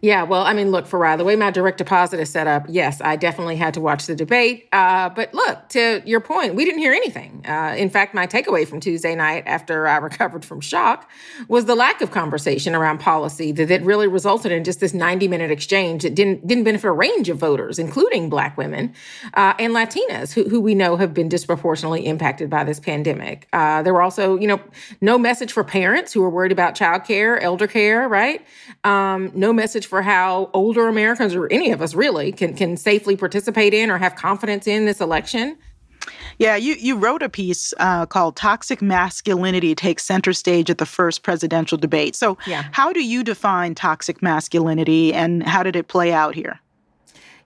[0.00, 3.00] Yeah, well, I mean, look, Farai, the way my direct deposit is set up, yes,
[3.00, 4.68] I definitely had to watch the debate.
[4.72, 7.44] Uh, but look, to your point, we didn't hear anything.
[7.46, 11.10] Uh, in fact, my takeaway from Tuesday night after I recovered from shock
[11.48, 15.28] was the lack of conversation around policy that, that really resulted in just this 90
[15.28, 18.92] minute exchange that didn't, didn't benefit a range of voters, including Black women
[19.34, 23.48] uh, and Latinas, who, who we know have been disproportionately impacted by this pandemic.
[23.52, 24.60] Uh, there were also, you know,
[25.00, 28.44] no message for parents who are worried about childcare, elder care, right?
[28.84, 33.16] Um, no message for how older Americans or any of us really can can safely
[33.16, 35.56] participate in or have confidence in this election.
[36.38, 40.86] Yeah, you, you wrote a piece uh, called Toxic Masculinity Takes Center Stage at the
[40.86, 42.16] First Presidential Debate.
[42.16, 42.64] So, yeah.
[42.72, 46.60] how do you define toxic masculinity and how did it play out here?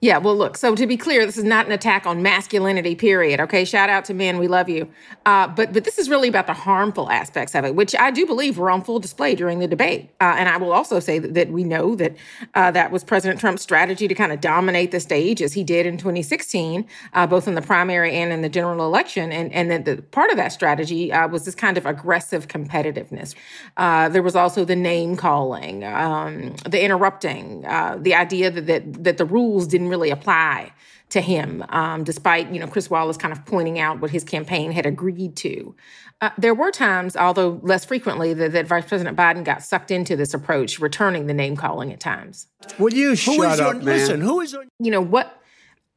[0.01, 3.41] Yeah, well, look, so to be clear, this is not an attack on masculinity, period.
[3.41, 4.89] Okay, shout out to men, we love you.
[5.27, 8.25] Uh, but but this is really about the harmful aspects of it, which I do
[8.25, 10.11] believe were on full display during the debate.
[10.21, 12.15] Uh, and I will also say that, that we know that
[12.55, 15.85] uh, that was President Trump's strategy to kind of dominate the stage as he did
[15.85, 19.33] in 2016, uh, both in the primary and in the general election.
[19.33, 23.35] And, and then the part of that strategy uh, was this kind of aggressive competitiveness.
[23.77, 29.19] Uh, there was also the name calling, um, the interrupting, the idea that, that, that
[29.19, 30.72] the rules didn't didn't really apply
[31.11, 34.72] to him, um, despite you know Chris Wallace kind of pointing out what his campaign
[34.72, 35.74] had agreed to.
[36.20, 40.16] Uh, there were times, although less frequently, that, that, Vice President Biden got sucked into
[40.16, 42.48] this approach, returning the name calling at times.
[42.77, 43.85] Will you shut up, man?
[43.85, 44.68] Listen, who is on?
[44.81, 45.40] You know what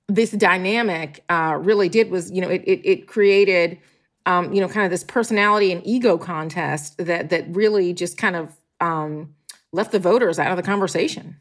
[0.08, 3.80] this dynamic uh, really did was, you know, it it, it created,
[4.26, 8.36] um, you know, kind of this personality and ego contest that that really just kind
[8.36, 9.36] of um,
[9.74, 11.36] left the voters out of the conversation.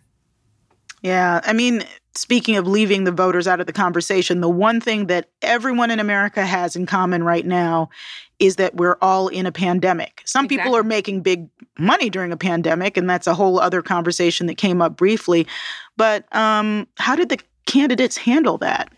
[1.02, 1.84] Yeah, I mean,
[2.14, 6.00] speaking of leaving the voters out of the conversation, the one thing that everyone in
[6.00, 7.88] America has in common right now
[8.38, 10.22] is that we're all in a pandemic.
[10.24, 10.64] Some exactly.
[10.64, 11.48] people are making big
[11.78, 15.46] money during a pandemic, and that's a whole other conversation that came up briefly.
[15.96, 18.92] But um, how did the candidates handle that?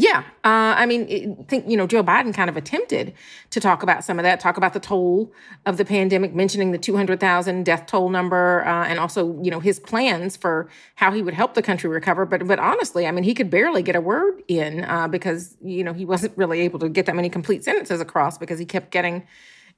[0.00, 3.12] Yeah, uh, I mean, think you know Joe Biden kind of attempted
[3.50, 5.32] to talk about some of that, talk about the toll
[5.66, 9.50] of the pandemic, mentioning the two hundred thousand death toll number, uh, and also you
[9.50, 12.24] know his plans for how he would help the country recover.
[12.26, 15.82] But but honestly, I mean, he could barely get a word in uh, because you
[15.82, 18.92] know he wasn't really able to get that many complete sentences across because he kept
[18.92, 19.26] getting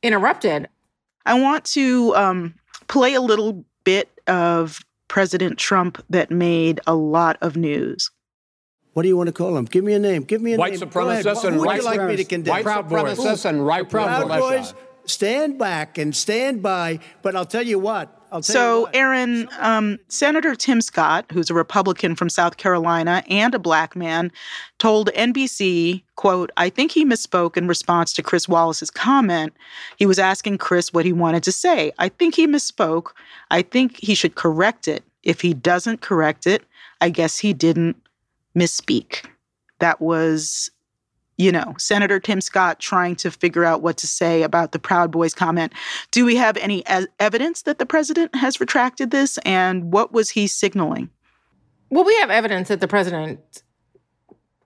[0.03, 0.69] interrupted.
[1.25, 2.55] I want to um,
[2.89, 8.11] play a little bit of President Trump that made a lot of news?
[8.93, 9.67] What do you want to call them?
[9.67, 10.23] Give me a name.
[10.23, 10.81] Give me a white name.
[10.81, 12.53] Supremacists and Who would white you like me to condemn?
[12.53, 14.75] White Proud supremacists and right Proud Boys,
[15.05, 16.99] stand back and stand by.
[17.23, 18.17] But I'll tell you what.
[18.33, 18.95] I'll tell so, you what.
[18.95, 24.31] Errin, um, Senator Tim Scott, who's a Republican from South Carolina and a black man,
[24.79, 29.53] told NBC, quote, I think he misspoke in response to Chris Wallace's comment.
[29.97, 31.93] He was asking Chris what he wanted to say.
[31.99, 33.13] I think he misspoke.
[33.51, 35.05] I think he should correct it.
[35.23, 36.63] If he doesn't correct it,
[37.01, 37.97] I guess he didn't
[38.57, 39.27] misspeak.
[39.79, 40.71] That was,
[41.39, 45.11] you know, Senator Tim Scott trying to figure out what to say about the Proud
[45.11, 45.73] Boys comment.
[46.11, 46.85] Do we have any
[47.19, 49.39] evidence that the president has retracted this?
[49.39, 51.11] And what was he signaling?
[51.91, 53.63] Well, we have evidence that the president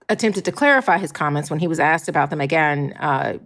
[0.09, 3.37] attempted to clarify his comments when he was asked about them again uh,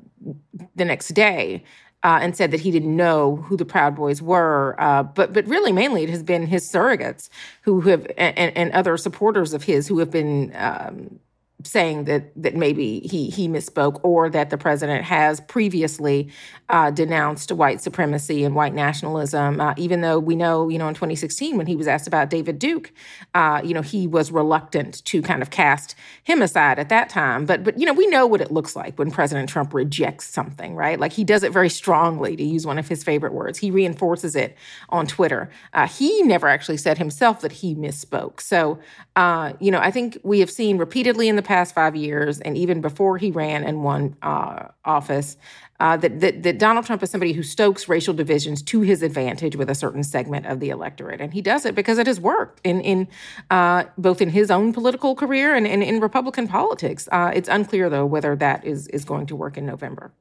[0.75, 1.63] the next day
[2.03, 4.75] uh, and said that he didn't know who the Proud Boys were.
[4.79, 7.29] Uh, but but really, mainly, it has been his surrogates
[7.63, 10.51] who have and, and other supporters of his who have been.
[10.55, 11.19] Um,
[11.63, 16.29] saying that that maybe he he misspoke or that the president has previously
[16.69, 20.93] uh, denounced white supremacy and white nationalism, uh, even though we know you know in
[20.93, 22.93] 2016 when he was asked about David Duke,
[23.35, 27.45] uh, you know he was reluctant to kind of cast him aside at that time.
[27.45, 30.75] But but you know we know what it looks like when President Trump rejects something,
[30.75, 30.99] right?
[30.99, 33.59] Like he does it very strongly, to use one of his favorite words.
[33.59, 34.55] He reinforces it
[34.89, 35.49] on Twitter.
[35.73, 38.39] Uh, he never actually said himself that he misspoke.
[38.39, 38.79] So
[39.17, 42.55] uh, you know I think we have seen repeatedly in the past five years, and
[42.55, 45.35] even before he ran and won uh, office,
[45.79, 49.55] uh, that, that, that Donald Trump is somebody who stokes racial divisions to his advantage
[49.55, 52.61] with a certain segment of the electorate, and he does it because it has worked
[52.63, 53.07] in in
[53.49, 57.09] uh, both in his own political career and, and in Republican politics.
[57.11, 60.11] Uh, it's unclear though whether that is is going to work in November.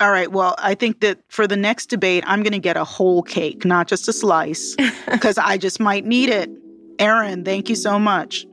[0.00, 0.30] All right.
[0.30, 3.64] Well, I think that for the next debate, I'm going to get a whole cake,
[3.64, 4.76] not just a slice,
[5.10, 6.48] because I just might need it.
[6.98, 8.46] Errin, thank you so much.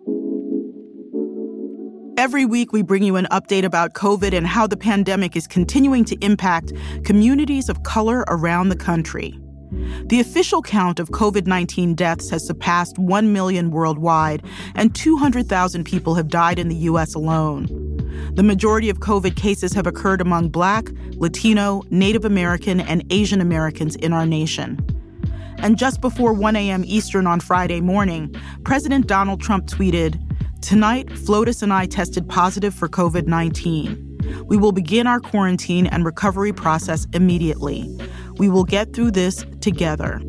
[2.19, 6.03] Every week, we bring you an update about COVID and how the pandemic is continuing
[6.03, 6.73] to impact
[7.05, 9.39] communities of color around the country.
[10.07, 14.43] The official count of COVID 19 deaths has surpassed 1 million worldwide,
[14.75, 17.15] and 200,000 people have died in the U.S.
[17.15, 17.67] alone.
[18.33, 23.95] The majority of COVID cases have occurred among Black, Latino, Native American, and Asian Americans
[23.95, 24.77] in our nation.
[25.59, 26.83] And just before 1 a.m.
[26.85, 30.21] Eastern on Friday morning, President Donald Trump tweeted,
[30.61, 34.45] Tonight, Flotus and I tested positive for COVID 19.
[34.45, 37.89] We will begin our quarantine and recovery process immediately.
[38.37, 40.21] We will get through this together.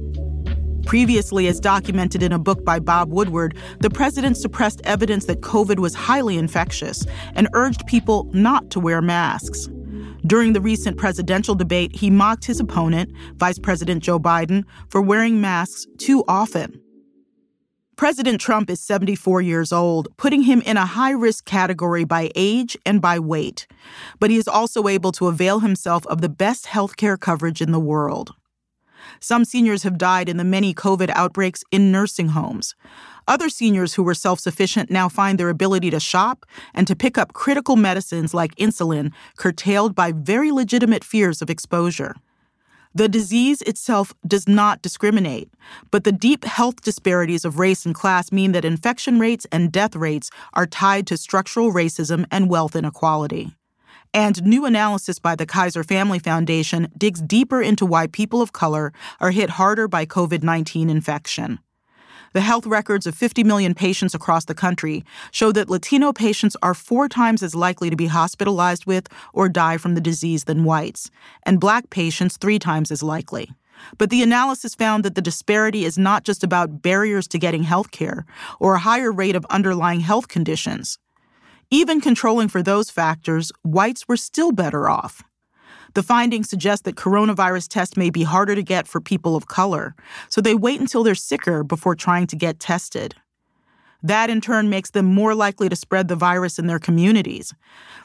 [0.86, 5.78] Previously, as documented in a book by Bob Woodward, the president suppressed evidence that COVID
[5.78, 7.04] was highly infectious
[7.34, 9.68] and urged people not to wear masks.
[10.26, 15.40] During the recent presidential debate, he mocked his opponent, Vice President Joe Biden, for wearing
[15.40, 16.80] masks too often.
[18.00, 22.74] President Trump is 74 years old, putting him in a high risk category by age
[22.86, 23.66] and by weight.
[24.18, 27.72] But he is also able to avail himself of the best health care coverage in
[27.72, 28.32] the world.
[29.20, 32.74] Some seniors have died in the many COVID outbreaks in nursing homes.
[33.28, 37.18] Other seniors who were self sufficient now find their ability to shop and to pick
[37.18, 42.14] up critical medicines like insulin curtailed by very legitimate fears of exposure.
[42.92, 45.48] The disease itself does not discriminate,
[45.92, 49.94] but the deep health disparities of race and class mean that infection rates and death
[49.94, 53.54] rates are tied to structural racism and wealth inequality.
[54.12, 58.92] And new analysis by the Kaiser Family Foundation digs deeper into why people of color
[59.20, 61.60] are hit harder by COVID 19 infection.
[62.32, 66.74] The health records of 50 million patients across the country show that Latino patients are
[66.74, 71.10] four times as likely to be hospitalized with or die from the disease than whites,
[71.42, 73.50] and black patients three times as likely.
[73.98, 77.90] But the analysis found that the disparity is not just about barriers to getting health
[77.90, 78.26] care
[78.60, 80.98] or a higher rate of underlying health conditions.
[81.68, 85.24] Even controlling for those factors, whites were still better off.
[85.94, 89.94] The findings suggest that coronavirus tests may be harder to get for people of color,
[90.28, 93.16] so they wait until they're sicker before trying to get tested.
[94.02, 97.52] That in turn makes them more likely to spread the virus in their communities.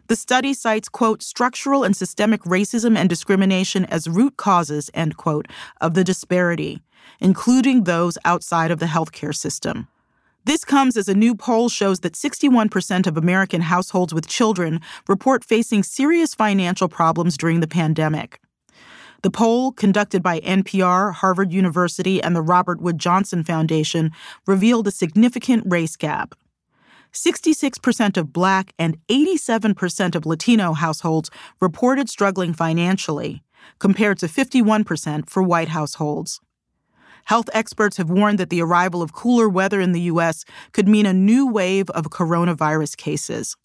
[0.08, 5.48] The study cites, quote, structural and systemic racism and discrimination as root causes, end quote,
[5.80, 6.82] of the disparity,
[7.20, 9.88] including those outside of the healthcare system.
[10.46, 15.44] This comes as a new poll shows that 61% of American households with children report
[15.44, 18.40] facing serious financial problems during the pandemic.
[19.24, 24.12] The poll, conducted by NPR, Harvard University, and the Robert Wood Johnson Foundation,
[24.46, 26.36] revealed a significant race gap.
[27.12, 33.42] 66% of Black and 87% of Latino households reported struggling financially,
[33.80, 36.40] compared to 51% for white households.
[37.26, 40.46] Health experts have warned that the arrival of cooler weather in the U.S.
[40.74, 43.56] could mean a new wave of coronavirus cases.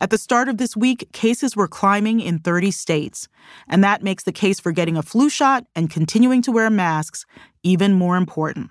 [0.00, 3.28] At the start of this week, cases were climbing in 30 states,
[3.68, 7.24] and that makes the case for getting a flu shot and continuing to wear masks
[7.62, 8.70] even more important.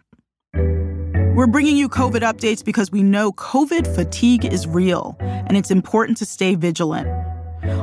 [0.54, 6.18] We're bringing you COVID updates because we know COVID fatigue is real, and it's important
[6.18, 7.08] to stay vigilant.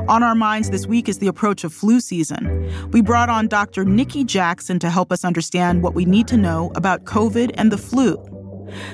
[0.07, 2.71] On our minds this week is the approach of flu season.
[2.91, 3.85] We brought on Dr.
[3.85, 7.77] Nikki Jackson to help us understand what we need to know about COVID and the
[7.77, 8.17] flu.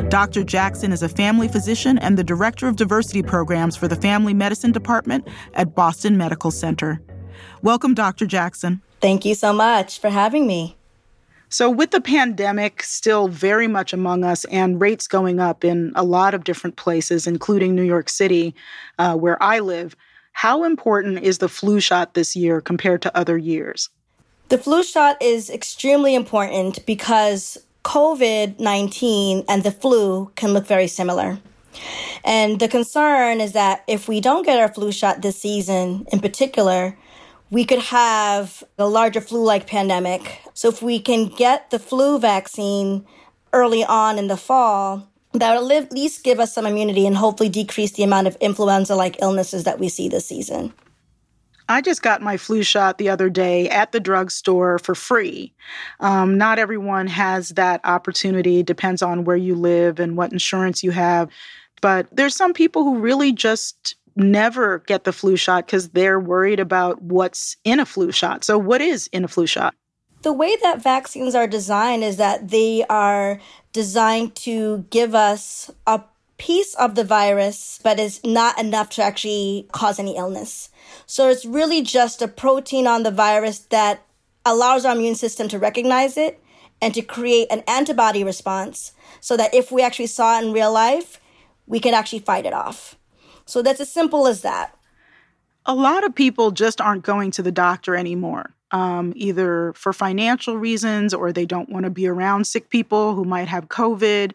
[0.09, 0.43] Dr.
[0.43, 4.73] Jackson is a family physician and the director of diversity programs for the Family Medicine
[4.73, 7.01] Department at Boston Medical Center.
[7.61, 8.25] Welcome, Dr.
[8.25, 8.81] Jackson.
[8.99, 10.77] Thank you so much for having me.
[11.47, 16.03] So, with the pandemic still very much among us and rates going up in a
[16.03, 18.55] lot of different places, including New York City,
[18.99, 19.95] uh, where I live,
[20.31, 23.89] how important is the flu shot this year compared to other years?
[24.49, 30.87] The flu shot is extremely important because COVID 19 and the flu can look very
[30.87, 31.39] similar.
[32.23, 36.19] And the concern is that if we don't get our flu shot this season in
[36.19, 36.97] particular,
[37.49, 40.41] we could have a larger flu like pandemic.
[40.53, 43.05] So if we can get the flu vaccine
[43.53, 47.49] early on in the fall, that will at least give us some immunity and hopefully
[47.49, 50.73] decrease the amount of influenza like illnesses that we see this season.
[51.69, 55.53] I just got my flu shot the other day at the drugstore for free.
[56.01, 60.91] Um, not everyone has that opportunity, depends on where you live and what insurance you
[60.91, 61.29] have.
[61.81, 66.59] But there's some people who really just never get the flu shot because they're worried
[66.59, 68.43] about what's in a flu shot.
[68.43, 69.73] So, what is in a flu shot?
[70.21, 73.39] The way that vaccines are designed is that they are
[73.73, 76.03] designed to give us a
[76.37, 80.69] piece of the virus, but is not enough to actually cause any illness.
[81.05, 84.03] So it's really just a protein on the virus that
[84.45, 86.41] allows our immune system to recognize it
[86.81, 90.73] and to create an antibody response so that if we actually saw it in real
[90.73, 91.19] life,
[91.67, 92.95] we could actually fight it off.
[93.45, 94.75] So that's as simple as that.
[95.65, 100.57] A lot of people just aren't going to the doctor anymore, um, either for financial
[100.57, 104.31] reasons or they don't want to be around sick people who might have COVID.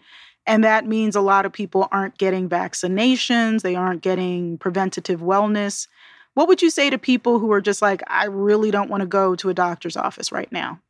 [0.47, 5.89] And that means a lot of people aren't getting vaccinations, they aren't getting preventative wellness.
[6.35, 9.07] What would you say to people who are just like, I really don't want to
[9.07, 10.81] go to a doctor's office right now?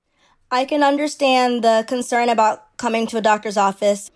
[0.51, 4.11] I can understand the concern about coming to a doctor's office.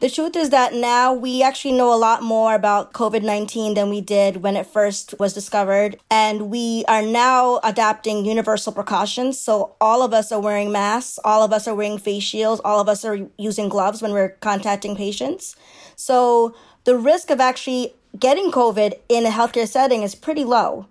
[0.00, 3.90] The truth is that now we actually know a lot more about COVID 19 than
[3.90, 5.98] we did when it first was discovered.
[6.10, 9.38] And we are now adapting universal precautions.
[9.40, 12.80] So all of us are wearing masks, all of us are wearing face shields, all
[12.80, 15.56] of us are using gloves when we're contacting patients.
[15.96, 16.54] So
[16.84, 20.86] the risk of actually getting COVID in a healthcare setting is pretty low.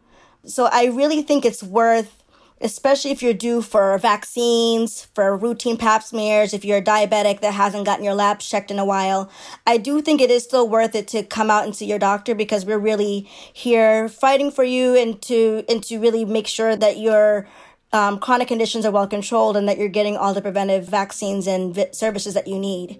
[0.45, 2.22] So I really think it's worth
[2.63, 7.53] especially if you're due for vaccines, for routine pap smears, if you're a diabetic that
[7.53, 9.29] hasn't gotten your labs checked in a while.
[9.67, 12.33] I do think it is still worth it to come out and see your doctor
[12.33, 16.97] because we're really here fighting for you and to and to really make sure that
[16.97, 17.47] your
[17.91, 21.75] um, chronic conditions are well controlled and that you're getting all the preventive vaccines and
[21.75, 22.99] vi- services that you need.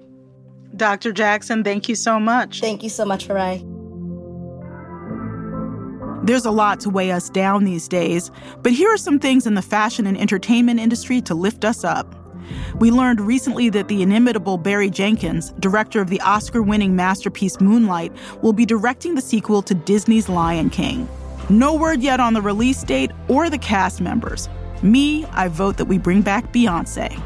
[0.76, 1.12] Dr.
[1.12, 2.60] Jackson, thank you so much.
[2.60, 3.83] Thank you so much, Farai.
[6.24, 9.56] There's a lot to weigh us down these days, but here are some things in
[9.56, 12.16] the fashion and entertainment industry to lift us up.
[12.76, 18.14] We learned recently that the inimitable Barry Jenkins, director of the Oscar winning masterpiece Moonlight,
[18.42, 21.10] will be directing the sequel to Disney's Lion King.
[21.50, 24.48] No word yet on the release date or the cast members.
[24.82, 27.22] Me, I vote that we bring back Beyonce.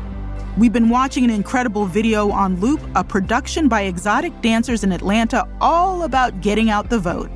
[0.57, 5.47] We've been watching an incredible video on Loop, a production by exotic dancers in Atlanta,
[5.61, 7.29] all about getting out the vote.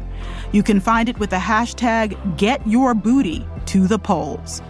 [0.51, 4.61] You can find it with the hashtag GetYourBooty to the polls.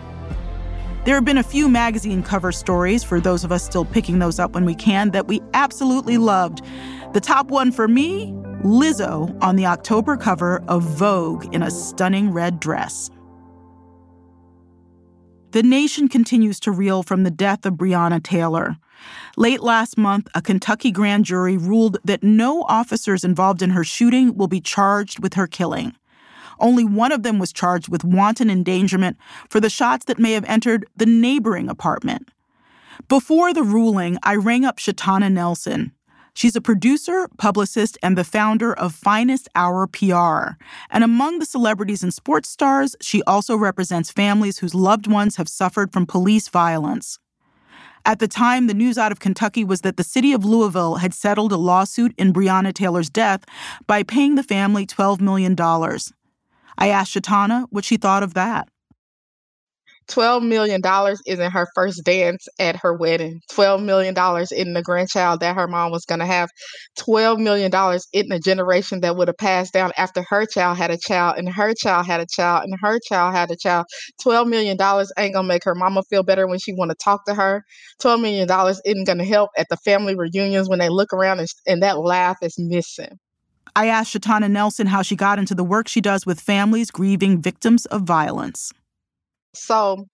[1.05, 4.38] There have been a few magazine cover stories, for those of us still picking those
[4.38, 6.61] up when we can, that we absolutely loved.
[7.13, 12.32] The top one for me Lizzo on the October cover of Vogue in a stunning
[12.32, 13.09] red dress.
[15.51, 18.77] The nation continues to reel from the death of Breonna Taylor.
[19.38, 24.36] Late last month, a Kentucky grand jury ruled that no officers involved in her shooting
[24.36, 25.95] will be charged with her killing.
[26.59, 29.17] Only one of them was charged with wanton endangerment
[29.49, 32.29] for the shots that may have entered the neighboring apartment.
[33.07, 35.93] Before the ruling, I rang up Shatana Nelson.
[36.34, 40.55] She's a producer, publicist, and the founder of Finest Hour PR.
[40.89, 45.49] And among the celebrities and sports stars, she also represents families whose loved ones have
[45.49, 47.19] suffered from police violence.
[48.06, 51.14] At the time, the news out of Kentucky was that the city of Louisville had
[51.14, 53.45] settled a lawsuit in Breonna Taylor's death
[53.86, 55.56] by paying the family $12 million.
[55.60, 58.70] I asked Shatana what she thought of that.
[60.08, 60.82] $12 million
[61.26, 63.39] isn't her first dance at her wedding.
[63.52, 64.16] $12 million
[64.52, 66.49] in the grandchild that her mom was going to have.
[66.99, 67.72] $12 million
[68.14, 71.49] in the generation that would have passed down after her child had a child and
[71.49, 73.86] her child had a child and her child had a child.
[74.24, 74.78] $12 million
[75.18, 77.64] ain't going to make her mama feel better when she want to talk to her.
[78.02, 78.49] $12 million
[78.86, 81.99] isn't going to help at the family reunions when they look around and, and that
[81.99, 83.20] laugh is missing.
[83.76, 87.41] I asked Shatana Nelson how she got into the work she does with families grieving
[87.41, 88.74] victims of violence.
[89.54, 90.06] So,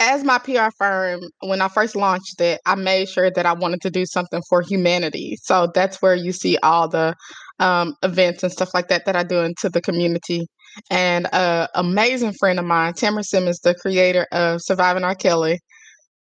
[0.00, 3.80] as my PR firm, when I first launched it, I made sure that I wanted
[3.82, 5.38] to do something for humanity.
[5.42, 7.14] So that's where you see all the
[7.60, 10.46] um, events and stuff like that that I do into the community.
[10.90, 15.14] And an amazing friend of mine, Tamra Simmons, the creator of Surviving R.
[15.14, 15.60] Kelly,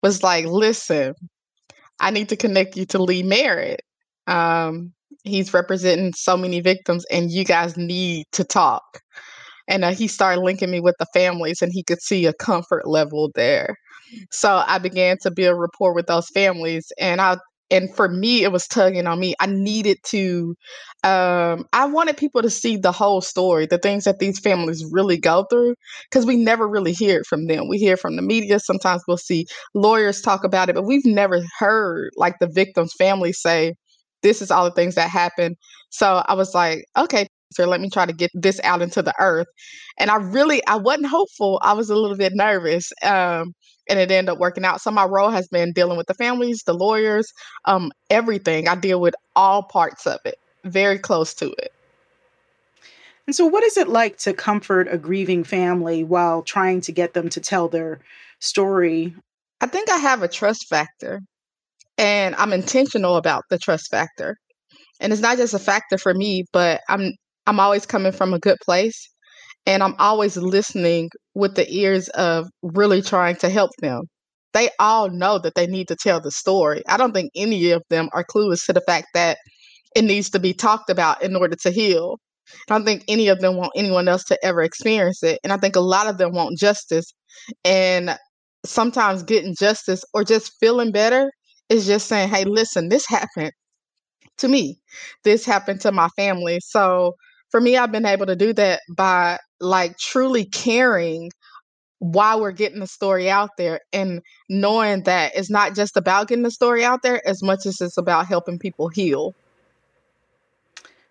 [0.02, 1.14] was like, "Listen,
[2.00, 3.80] I need to connect you to Lee Merritt.
[4.26, 4.92] Um,
[5.24, 8.82] he's representing so many victims, and you guys need to talk."
[9.70, 12.88] And uh, he started linking me with the families and he could see a comfort
[12.88, 13.76] level there.
[14.30, 17.36] So i began to build rapport with those families and i
[17.72, 19.34] and for me it was tugging on me.
[19.40, 20.56] I needed to
[21.04, 25.16] um, i wanted people to see the whole story the things that these families really
[25.18, 25.74] go through
[26.10, 27.68] because we never really hear it from them.
[27.68, 28.58] We hear from the media.
[28.60, 33.32] Sometimes we'll see lawyers talk about it but we've never heard like the victims family
[33.32, 33.74] say
[34.22, 35.56] this is all the things that happened.
[35.90, 39.14] So i was like okay so let me try to get this out into the
[39.18, 39.48] earth.
[39.98, 41.60] And I really, I wasn't hopeful.
[41.62, 42.92] I was a little bit nervous.
[43.02, 43.52] Um,
[43.88, 44.80] and it ended up working out.
[44.80, 47.32] So my role has been dealing with the families, the lawyers,
[47.64, 48.68] um, everything.
[48.68, 51.72] I deal with all parts of it, very close to it.
[53.26, 57.14] And so, what is it like to comfort a grieving family while trying to get
[57.14, 58.00] them to tell their
[58.40, 59.14] story?
[59.60, 61.20] I think I have a trust factor,
[61.98, 64.36] and I'm intentional about the trust factor.
[65.00, 67.12] And it's not just a factor for me, but I'm
[67.50, 69.10] I'm always coming from a good place
[69.66, 74.02] and I'm always listening with the ears of really trying to help them.
[74.52, 76.84] They all know that they need to tell the story.
[76.86, 79.38] I don't think any of them are clueless to the fact that
[79.96, 82.18] it needs to be talked about in order to heal.
[82.68, 85.40] I don't think any of them want anyone else to ever experience it.
[85.42, 87.12] And I think a lot of them want justice.
[87.64, 88.16] And
[88.64, 91.32] sometimes getting justice or just feeling better
[91.68, 93.50] is just saying, hey, listen, this happened
[94.38, 94.78] to me.
[95.24, 96.60] This happened to my family.
[96.62, 97.14] So
[97.50, 101.30] for me, I've been able to do that by like truly caring
[101.98, 106.44] why we're getting the story out there and knowing that it's not just about getting
[106.44, 109.34] the story out there as much as it's about helping people heal.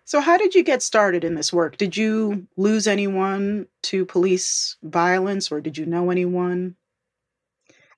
[0.04, 1.76] So, how did you get started in this work?
[1.76, 6.74] Did you lose anyone to police violence or did you know anyone?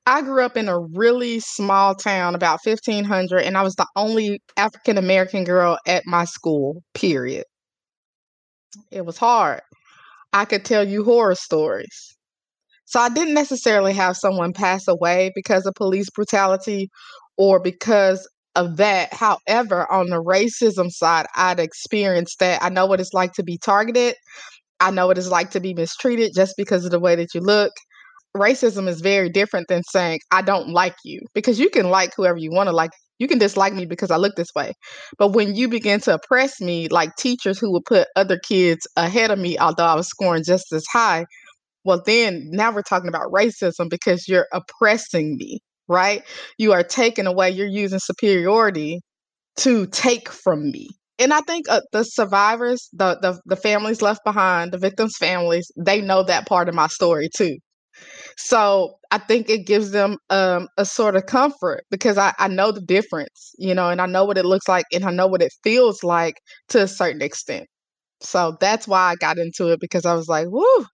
[0.05, 4.43] I grew up in a really small town, about 1500, and I was the only
[4.57, 7.45] African American girl at my school, period.
[8.91, 9.61] It was hard.
[10.33, 12.17] I could tell you horror stories.
[12.87, 16.91] So I didn't necessarily have someone pass away because of police brutality
[17.37, 19.13] or because of that.
[19.15, 22.63] However, on the racism side, I'd experienced that.
[22.63, 24.15] I know what it's like to be targeted.
[24.81, 27.41] I know what it's like to be mistreated just because of the way that you
[27.41, 27.73] look.
[28.37, 32.39] Racism is very different than saying, I don't like you, because you can like whoever
[32.39, 32.91] you want to like.
[33.23, 34.73] You can dislike me because I look this way.
[35.17, 39.31] But when you begin to oppress me, like teachers who would put other kids ahead
[39.31, 41.27] of me, although I was scoring just as high,
[41.85, 46.25] well, then now we're talking about racism because you're oppressing me, right?
[46.59, 49.01] You are taking away, you're using superiority
[49.59, 50.89] to take from me.
[51.21, 55.71] And I think uh, the survivors, the, the the families left behind, the victims' families,
[55.77, 57.59] they know that part of my story too.
[58.37, 62.73] So I think it gives them um, a sort of comfort because I, I know
[62.73, 65.43] the difference, you know, and I know what it looks like and I know what
[65.43, 67.69] it feels like to a certain extent.
[68.21, 70.87] So that's why I got into it because I was like, whoo.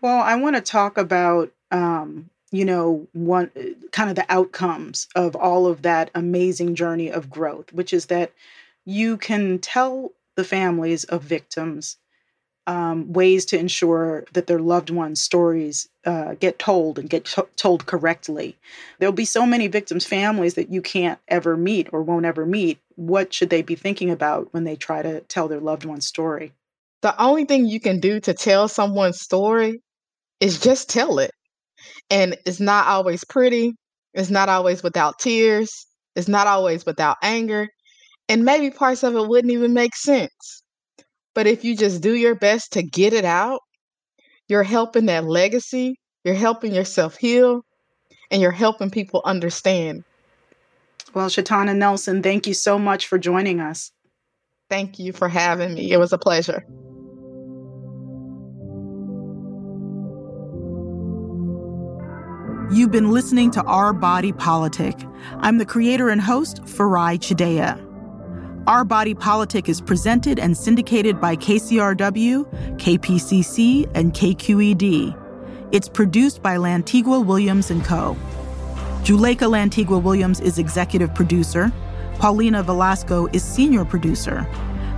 [0.00, 3.50] Well, I want to talk about, um, you know, one
[3.92, 8.32] kind of the outcomes of all of that amazing journey of growth, which is that
[8.84, 11.96] you can tell the families of victims
[12.68, 17.48] um, ways to ensure that their loved ones' stories uh, get told and get to-
[17.56, 18.56] told correctly.
[18.98, 22.78] There'll be so many victims' families that you can't ever meet or won't ever meet.
[22.96, 26.52] What should they be thinking about when they try to tell their loved one's story?
[27.00, 29.80] The only thing you can do to tell someone's story
[30.40, 31.30] is just tell it.
[32.10, 33.74] And it's not always pretty,
[34.12, 35.70] it's not always without tears,
[36.16, 37.68] it's not always without anger,
[38.28, 40.57] and maybe parts of it wouldn't even make sense.
[41.38, 43.60] But if you just do your best to get it out,
[44.48, 47.62] you're helping that legacy, you're helping yourself heal,
[48.32, 50.02] and you're helping people understand.
[51.14, 53.92] Well, Shatana Nelson, thank you so much for joining us.
[54.68, 55.92] Thank you for having me.
[55.92, 56.64] It was a pleasure.
[62.72, 64.96] You've been listening to Our Body Politic.
[65.36, 67.87] I'm the creator and host, Farai Chideya.
[68.68, 75.16] Our Body Politic is presented and syndicated by KCRW, KPCC, and KQED.
[75.72, 78.14] It's produced by Lantigua Williams & Co.
[79.04, 81.72] Juleyka Lantigua Williams is executive producer.
[82.18, 84.46] Paulina Velasco is senior producer.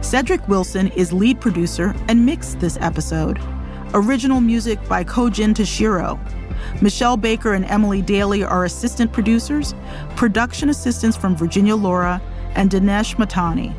[0.01, 3.39] Cedric Wilson is lead producer and mixed this episode.
[3.95, 6.19] Original music by Kojin Tashiro.
[6.83, 9.77] Michelle Baker and Emily Daly are assistant producers.
[10.17, 12.21] Production assistants from Virginia Laura
[12.55, 13.75] and Dinesh Matani.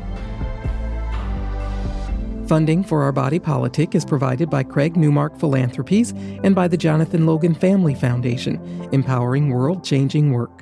[2.48, 6.10] Funding for Our Body Politic is provided by Craig Newmark Philanthropies
[6.42, 8.60] and by the Jonathan Logan Family Foundation,
[8.92, 10.61] empowering world changing work.